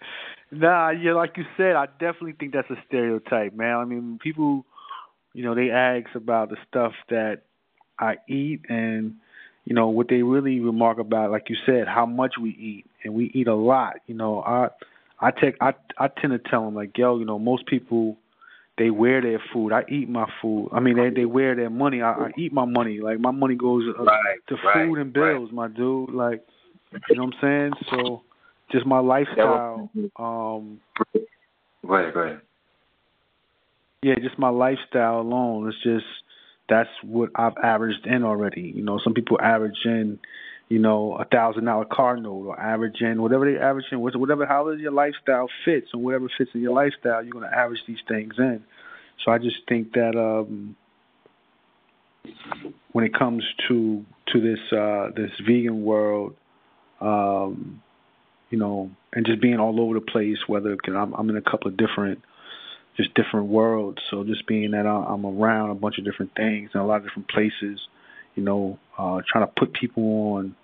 Nah, 0.53 0.91
yeah, 0.91 1.15
like 1.15 1.39
you 1.39 1.45
said, 1.57 1.77
I 1.77 1.87
definitely 1.87 2.35
think 2.39 2.53
that's 2.53 2.69
a 2.69 2.77
stereotype, 2.87 3.55
man. 3.55 3.75
I 3.77 3.85
mean, 3.87 4.19
people, 4.23 4.67
you 5.33 5.43
know, 5.45 5.55
they 5.55 5.71
ask 5.71 6.15
about 6.15 6.51
the 6.51 6.59
stuff 6.69 6.93
that 7.09 7.41
I 7.99 8.17
eat, 8.29 8.61
and 8.69 9.15
you 9.65 9.75
know 9.75 9.89
what 9.89 10.09
they 10.11 10.23
really 10.23 10.61
remark 10.61 10.99
about, 10.99 11.31
like 11.31 11.49
you 11.49 11.57
said, 11.65 11.89
how 11.89 12.05
much 12.05 12.35
we 12.41 12.51
eat, 12.51 12.85
and 13.03 13.15
we 13.15 13.31
eat 13.33 13.49
a 13.49 13.55
lot. 13.55 13.95
You 14.07 14.15
know, 14.15 14.43
I, 14.43 14.69
I 15.21 15.31
take, 15.31 15.57
I, 15.63 15.73
I 15.99 16.09
tend 16.09 16.35
to 16.35 16.51
tell 16.51 16.67
them 16.67 16.75
like, 16.75 16.99
yo, 16.99 17.19
you 17.19 17.25
know, 17.25 17.39
most 17.39 17.65
people, 17.65 18.19
they 18.77 18.91
wear 18.91 19.23
their 19.23 19.43
food. 19.55 19.73
I 19.73 19.85
eat 19.89 20.11
my 20.11 20.27
food. 20.43 20.69
I 20.73 20.81
mean, 20.81 20.97
they 20.97 21.09
they 21.09 21.25
wear 21.25 21.55
their 21.55 21.71
money. 21.71 22.03
I, 22.03 22.13
I 22.13 22.31
eat 22.37 22.53
my 22.53 22.67
money. 22.67 23.01
Like 23.01 23.21
my 23.21 23.31
money 23.31 23.55
goes 23.55 23.85
uh, 23.99 24.03
right, 24.05 24.39
to 24.49 24.57
right, 24.57 24.87
food 24.87 24.99
and 24.99 25.15
bills, 25.15 25.49
right. 25.49 25.53
my 25.53 25.69
dude. 25.69 26.11
Like, 26.11 26.45
you 27.09 27.17
know 27.17 27.25
what 27.25 27.35
I'm 27.37 27.41
saying? 27.41 27.73
So 27.91 28.23
just 28.73 28.87
my 28.87 28.99
lifestyle. 28.99 29.91
Um, 30.17 30.81
go 31.87 31.95
ahead, 31.95 32.15
go 32.15 32.21
ahead. 32.21 32.41
Yeah, 34.03 34.15
just 34.21 34.39
my 34.39 34.49
lifestyle 34.49 35.21
alone. 35.21 35.69
It's 35.69 35.81
just 35.83 36.07
that's 36.69 36.89
what 37.05 37.31
I've 37.37 37.57
averaged 37.63 38.07
in 38.07 38.25
already. 38.25 38.73
You 38.75 38.83
know, 38.83 38.99
some 39.05 39.15
people 39.15 39.39
average 39.41 39.79
in, 39.85 40.19
you 40.69 40.79
know, 40.79 41.17
a 41.17 41.25
thousand 41.25 41.67
dollar 41.67 41.85
car 41.85 42.17
note 42.17 42.47
or 42.47 42.59
average 42.59 43.01
in 43.01 43.23
whatever 43.23 43.51
they 43.51 43.59
average 43.59 43.87
in, 43.93 44.01
whatever 44.01 44.47
however 44.47 44.75
your 44.75 44.93
lifestyle 44.93 45.49
fits 45.65 45.89
and 45.93 46.03
whatever 46.03 46.29
fits 46.37 46.51
in 46.55 46.63
your 46.63 46.75
lifestyle, 46.75 47.23
you're 47.23 47.33
gonna 47.33 47.55
average 47.55 47.81
these 47.87 48.01
things 48.09 48.35
in. 48.39 48.65
So 49.25 49.31
I 49.31 49.39
just 49.39 49.57
think 49.69 49.93
that 49.93 50.17
um 50.17 50.77
when 52.93 53.05
it 53.05 53.15
comes 53.15 53.45
to 53.69 54.05
to 54.33 54.41
this 54.41 54.61
uh 54.73 55.11
this 55.15 55.31
vegan 55.47 55.85
world, 55.85 56.35
um 57.01 57.83
you 58.53 58.59
know, 58.59 58.91
and 59.15 59.27
just 59.27 59.41
being 59.41 59.59
all 59.59 59.81
over 59.81 59.95
the 59.95 60.01
place. 60.01 60.37
Whether 60.47 60.77
cause 60.77 60.95
I'm, 60.97 61.15
I'm 61.15 61.29
in 61.31 61.37
a 61.37 61.43
couple 61.43 61.69
of 61.69 61.77
different, 61.77 62.21
just 62.97 63.13
different 63.15 63.47
worlds. 63.47 63.99
So 64.11 64.23
just 64.23 64.47
being 64.47 64.73
that 64.73 64.87
I'm 64.87 65.25
around 65.27 65.71
a 65.71 65.75
bunch 65.75 65.99
of 65.99 66.05
different 66.05 66.33
things 66.37 66.71
and 66.75 66.83
a 66.83 66.87
lot 66.87 66.99
of 66.99 67.05
different 67.05 67.29
places, 67.29 67.81
you 68.37 68.45
know, 68.45 68.79
uh, 68.97 69.23
trying 69.27 69.47
to 69.47 69.53
put 69.59 69.73
people 69.73 70.05
on. 70.35 70.55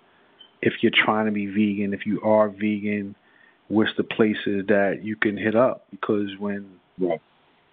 If 0.61 0.73
you're 0.81 0.91
trying 0.93 1.25
to 1.25 1.31
be 1.31 1.47
vegan, 1.47 1.93
if 1.93 2.05
you 2.05 2.21
are 2.21 2.47
vegan, 2.47 3.15
what's 3.69 3.91
the 3.97 4.03
places 4.03 4.67
that 4.67 4.99
you 5.03 5.15
can 5.15 5.35
hit 5.35 5.55
up? 5.55 5.87
Because 5.89 6.29
when 6.37 6.67
yeah. 6.97 7.15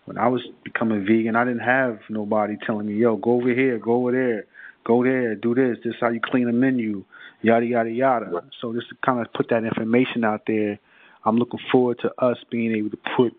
when 0.06 0.16
I 0.16 0.28
was 0.28 0.40
becoming 0.64 1.04
vegan, 1.04 1.36
I 1.36 1.44
didn't 1.44 1.60
have 1.60 1.98
nobody 2.08 2.56
telling 2.64 2.86
me, 2.86 2.94
"Yo, 2.94 3.16
go 3.16 3.32
over 3.32 3.52
here, 3.52 3.78
go 3.78 3.94
over 3.96 4.12
there, 4.12 4.46
go 4.84 5.02
there, 5.04 5.34
do 5.34 5.54
this. 5.54 5.76
This 5.84 5.94
is 5.94 6.00
how 6.00 6.08
you 6.08 6.20
clean 6.24 6.48
a 6.48 6.52
menu." 6.52 7.04
Yada 7.42 7.66
yada 7.66 7.90
yada. 7.90 8.26
Right. 8.26 8.44
So 8.60 8.72
just 8.72 8.88
to 8.90 8.96
kind 9.04 9.20
of 9.20 9.32
put 9.32 9.48
that 9.50 9.64
information 9.64 10.24
out 10.24 10.42
there, 10.46 10.78
I'm 11.24 11.36
looking 11.36 11.60
forward 11.70 11.98
to 12.00 12.12
us 12.18 12.36
being 12.50 12.74
able 12.74 12.90
to 12.90 12.98
put 13.16 13.34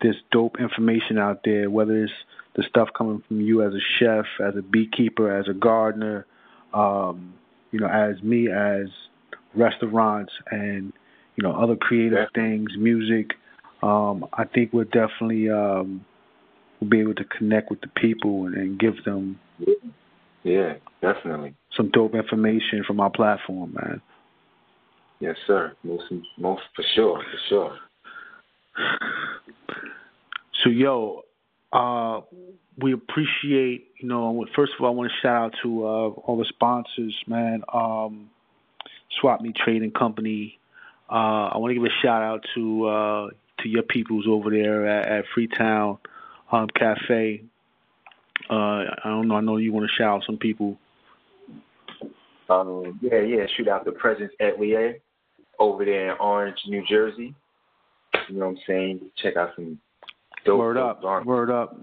this 0.00 0.16
dope 0.30 0.60
information 0.60 1.18
out 1.18 1.40
there, 1.44 1.70
whether 1.70 2.04
it's 2.04 2.12
the 2.54 2.62
stuff 2.68 2.88
coming 2.96 3.22
from 3.26 3.40
you 3.40 3.62
as 3.62 3.74
a 3.74 3.80
chef, 3.98 4.26
as 4.40 4.56
a 4.56 4.62
beekeeper, 4.62 5.36
as 5.36 5.48
a 5.48 5.54
gardener, 5.54 6.26
um, 6.74 7.34
you 7.70 7.80
know, 7.80 7.88
as 7.88 8.22
me 8.22 8.50
as 8.50 8.88
restaurants 9.54 10.32
and 10.50 10.92
you 11.36 11.42
know 11.42 11.52
other 11.52 11.76
creative 11.76 12.28
yeah. 12.34 12.42
things, 12.42 12.70
music. 12.76 13.32
Um, 13.82 14.26
I 14.32 14.44
think 14.44 14.72
we'll 14.72 14.84
definitely 14.84 15.50
um, 15.50 16.04
we'll 16.80 16.90
be 16.90 17.00
able 17.00 17.14
to 17.14 17.24
connect 17.24 17.70
with 17.70 17.80
the 17.80 17.88
people 17.88 18.46
and, 18.46 18.54
and 18.54 18.78
give 18.78 19.04
them 19.04 19.38
yeah, 20.42 20.74
definitely 21.00 21.54
some 21.76 21.90
dope 21.90 22.14
information 22.14 22.84
from 22.86 23.00
our 23.00 23.10
platform, 23.10 23.74
man. 23.74 24.00
Yes, 25.20 25.36
sir. 25.46 25.72
Most, 25.82 26.04
most 26.36 26.62
for 26.76 26.84
sure, 26.94 27.20
for 27.20 27.38
sure. 27.48 27.78
So, 30.62 30.70
yo, 30.70 31.24
uh, 31.72 32.20
we 32.80 32.92
appreciate, 32.92 33.88
you 34.00 34.08
know, 34.08 34.46
first 34.54 34.72
of 34.78 34.84
all, 34.84 34.92
I 34.92 34.94
want 34.94 35.10
to 35.10 35.16
shout 35.26 35.42
out 35.42 35.54
to 35.62 35.84
uh, 35.84 36.08
all 36.08 36.36
the 36.38 36.44
sponsors, 36.44 37.14
man. 37.26 37.62
Um, 37.72 38.30
Swap 39.20 39.40
Me 39.40 39.52
Trading 39.52 39.90
Company. 39.90 40.58
Uh, 41.10 41.48
I 41.52 41.58
want 41.58 41.70
to 41.70 41.74
give 41.74 41.84
a 41.84 42.02
shout 42.02 42.22
out 42.22 42.44
to 42.54 42.86
uh, 42.86 43.28
to 43.62 43.68
your 43.68 43.82
peoples 43.82 44.26
over 44.28 44.50
there 44.50 44.86
at, 44.86 45.08
at 45.08 45.24
Freetown 45.34 45.98
um, 46.52 46.68
Cafe. 46.68 47.42
Uh, 48.50 48.84
I 49.04 49.04
don't 49.04 49.28
know. 49.28 49.36
I 49.36 49.40
know 49.40 49.56
you 49.56 49.72
want 49.72 49.88
to 49.88 49.96
shout 49.96 50.16
out 50.16 50.22
some 50.26 50.38
people. 50.38 50.76
Um, 52.48 52.98
yeah, 53.02 53.20
yeah. 53.20 53.44
Shoot 53.56 53.68
out 53.68 53.84
the 53.84 53.92
Presence 53.92 54.32
Atelier 54.40 54.98
over 55.58 55.84
there 55.84 56.12
in 56.12 56.16
Orange, 56.18 56.58
New 56.66 56.82
Jersey. 56.88 57.34
You 58.28 58.38
know 58.38 58.46
what 58.46 58.52
I'm 58.52 58.58
saying? 58.66 59.00
Check 59.22 59.36
out 59.36 59.50
some 59.54 59.78
dope. 60.44 60.58
Word 60.58 60.76
up. 60.76 61.02
Word 61.24 61.50
up. 61.50 61.76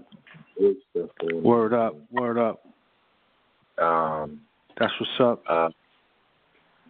Word 1.42 1.72
up. 1.72 1.96
Word 2.10 2.38
up. 2.38 2.62
Um, 3.78 4.40
That's 4.78 4.92
what's 4.98 5.20
up. 5.20 5.44
Uh, 5.48 5.68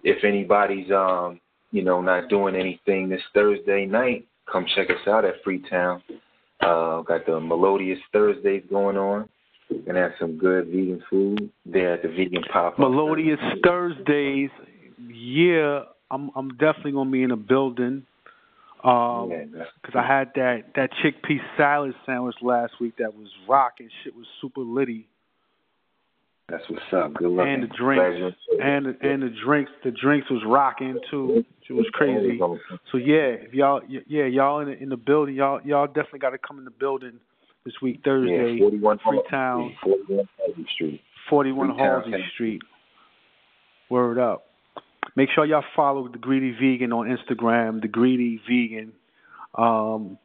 if 0.05 0.25
anybody's 0.25 0.91
um, 0.91 1.41
you 1.73 1.83
know, 1.83 2.01
not 2.01 2.29
doing 2.29 2.55
anything 2.55 3.09
this 3.09 3.21
Thursday 3.35 3.87
night, 3.87 4.27
come 4.51 4.65
check 4.75 4.89
us 4.89 5.07
out 5.09 5.25
at 5.25 5.35
Freetown. 5.45 6.03
Uh, 6.61 7.03
got 7.03 7.27
the 7.27 7.39
Melodious 7.39 7.99
Thursdays 8.13 8.63
going 8.71 8.97
on. 8.97 9.29
Gonna 9.87 10.01
have 10.01 10.13
some 10.21 10.39
good 10.39 10.67
vegan 10.67 11.03
food 11.11 11.51
there 11.65 11.95
at 11.95 12.03
the 12.03 12.09
Vegan 12.09 12.43
Pop. 12.53 12.79
Melodious 12.79 13.39
Thursdays. 13.65 14.51
Yeah, 15.13 15.81
I'm 16.11 16.31
I'm 16.37 16.51
definitely 16.51 16.93
gonna 16.93 17.11
be 17.11 17.23
in 17.23 17.31
the 17.31 17.37
building. 17.37 18.05
Um, 18.85 19.31
because 19.83 19.95
I 19.97 20.07
had 20.07 20.31
that 20.37 20.65
that 20.77 20.91
chickpea 21.03 21.39
salad 21.57 21.95
sandwich 22.05 22.37
last 22.43 22.75
week 22.81 22.95
that 22.99 23.15
was 23.17 23.29
rocking. 23.49 23.89
Shit 24.05 24.15
was 24.15 24.27
super 24.41 24.61
litty. 24.61 25.09
That's 26.49 26.63
what's 26.71 26.85
up. 26.93 27.15
Good 27.15 27.29
luck. 27.29 27.49
And 27.49 27.65
the 27.65 27.67
drinks, 27.67 28.37
and 28.63 28.87
the, 28.87 28.97
and 29.03 29.23
the 29.23 29.35
drinks, 29.45 29.73
the 29.83 29.91
drinks 29.91 30.31
was 30.31 30.43
rocking 30.47 30.97
too. 31.11 31.45
It 31.69 31.73
was 31.73 31.87
crazy. 31.93 32.39
So 32.93 32.99
yeah, 32.99 33.35
if 33.43 33.53
y'all, 33.53 33.81
yeah, 33.89 34.27
y'all 34.27 34.61
in 34.61 34.69
the, 34.69 34.81
in 34.81 34.89
the 34.91 34.97
building, 34.97 35.35
y'all 35.35 35.61
y'all 35.65 35.89
definitely 35.89 36.21
got 36.21 36.31
to 36.31 36.39
come 36.39 36.59
in 36.59 36.65
the 36.65 36.71
building 36.71 37.19
this 37.67 37.75
week 37.83 38.01
Thursday. 38.03 38.55
Yeah, 38.55 38.61
41 38.61 38.99
Freetown, 39.05 39.77
41 39.83 40.29
Halsey 40.39 40.67
Street. 40.75 41.01
41 41.29 41.79
Halsey 41.79 42.25
Street. 42.33 42.63
Word 43.91 44.19
up. 44.19 44.47
Make 45.17 45.29
sure 45.35 45.45
y'all 45.45 45.65
follow 45.75 46.09
the 46.09 46.19
Greedy 46.19 46.53
Vegan 46.53 46.93
on 46.93 47.07
Instagram. 47.07 47.83
The 47.83 47.89
Greedy 47.89 48.41
Vegan. 48.49 48.93
Um, 49.57 50.19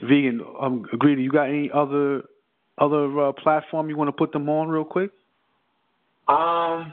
vegan. 0.00 0.40
Um, 0.60 0.82
Greedy. 0.98 1.22
You 1.22 1.30
got 1.30 1.48
any 1.48 1.70
other 1.72 2.22
other 2.78 3.28
uh, 3.28 3.32
platform 3.32 3.88
you 3.88 3.96
want 3.96 4.08
to 4.08 4.12
put 4.12 4.32
them 4.32 4.48
on 4.48 4.68
real 4.68 4.84
quick? 4.84 5.10
Um, 6.26 6.92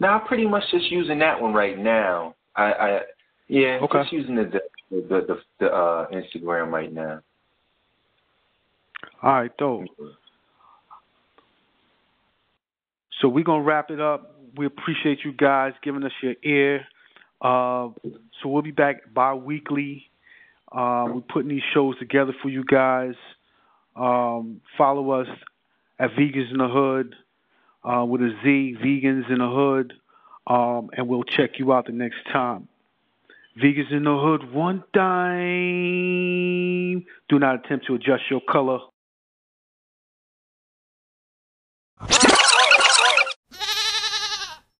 now 0.00 0.18
I'm 0.18 0.26
pretty 0.26 0.46
much 0.46 0.64
just 0.70 0.90
using 0.90 1.18
that 1.18 1.40
one 1.40 1.52
right 1.52 1.78
now. 1.78 2.34
I, 2.56 2.72
I 2.72 3.00
yeah, 3.48 3.78
okay. 3.82 4.02
just 4.02 4.12
using 4.12 4.34
the 4.34 4.44
the 4.44 4.60
the, 4.90 5.20
the, 5.26 5.40
the 5.60 5.66
uh, 5.66 6.06
Instagram 6.10 6.70
right 6.70 6.92
now. 6.92 7.20
All 9.22 9.32
right, 9.32 9.56
dope. 9.56 9.86
So 13.20 13.28
we're 13.28 13.44
gonna 13.44 13.64
wrap 13.64 13.90
it 13.90 14.00
up. 14.00 14.36
We 14.56 14.66
appreciate 14.66 15.24
you 15.24 15.32
guys 15.32 15.72
giving 15.82 16.04
us 16.04 16.12
your 16.22 16.34
ear. 16.44 16.86
Uh, 17.40 17.88
so 18.02 18.48
we'll 18.48 18.62
be 18.62 18.70
back 18.70 19.12
bi-weekly. 19.12 20.04
Uh, 20.70 21.06
we're 21.08 21.20
putting 21.20 21.48
these 21.48 21.62
shows 21.74 21.98
together 21.98 22.32
for 22.42 22.48
you 22.48 22.64
guys. 22.64 23.14
Um, 23.96 24.60
follow 24.76 25.10
us 25.10 25.28
at 25.98 26.10
Vegans 26.10 26.52
in 26.52 26.58
the 26.58 26.68
Hood 26.68 27.16
uh, 27.84 28.04
with 28.04 28.20
a 28.20 28.30
Z, 28.44 28.76
Vegans 28.82 29.30
in 29.30 29.38
the 29.38 29.48
Hood, 29.48 29.94
um, 30.46 30.90
and 30.96 31.08
we'll 31.08 31.24
check 31.24 31.58
you 31.58 31.72
out 31.72 31.86
the 31.86 31.92
next 31.92 32.18
time. 32.32 32.68
Vegans 33.60 33.90
in 33.90 34.04
the 34.04 34.16
Hood, 34.16 34.52
one 34.52 34.84
time. 34.94 37.04
Do 37.28 37.38
not 37.38 37.64
attempt 37.64 37.86
to 37.86 37.94
adjust 37.94 38.22
your 38.30 38.40
color. 38.48 38.78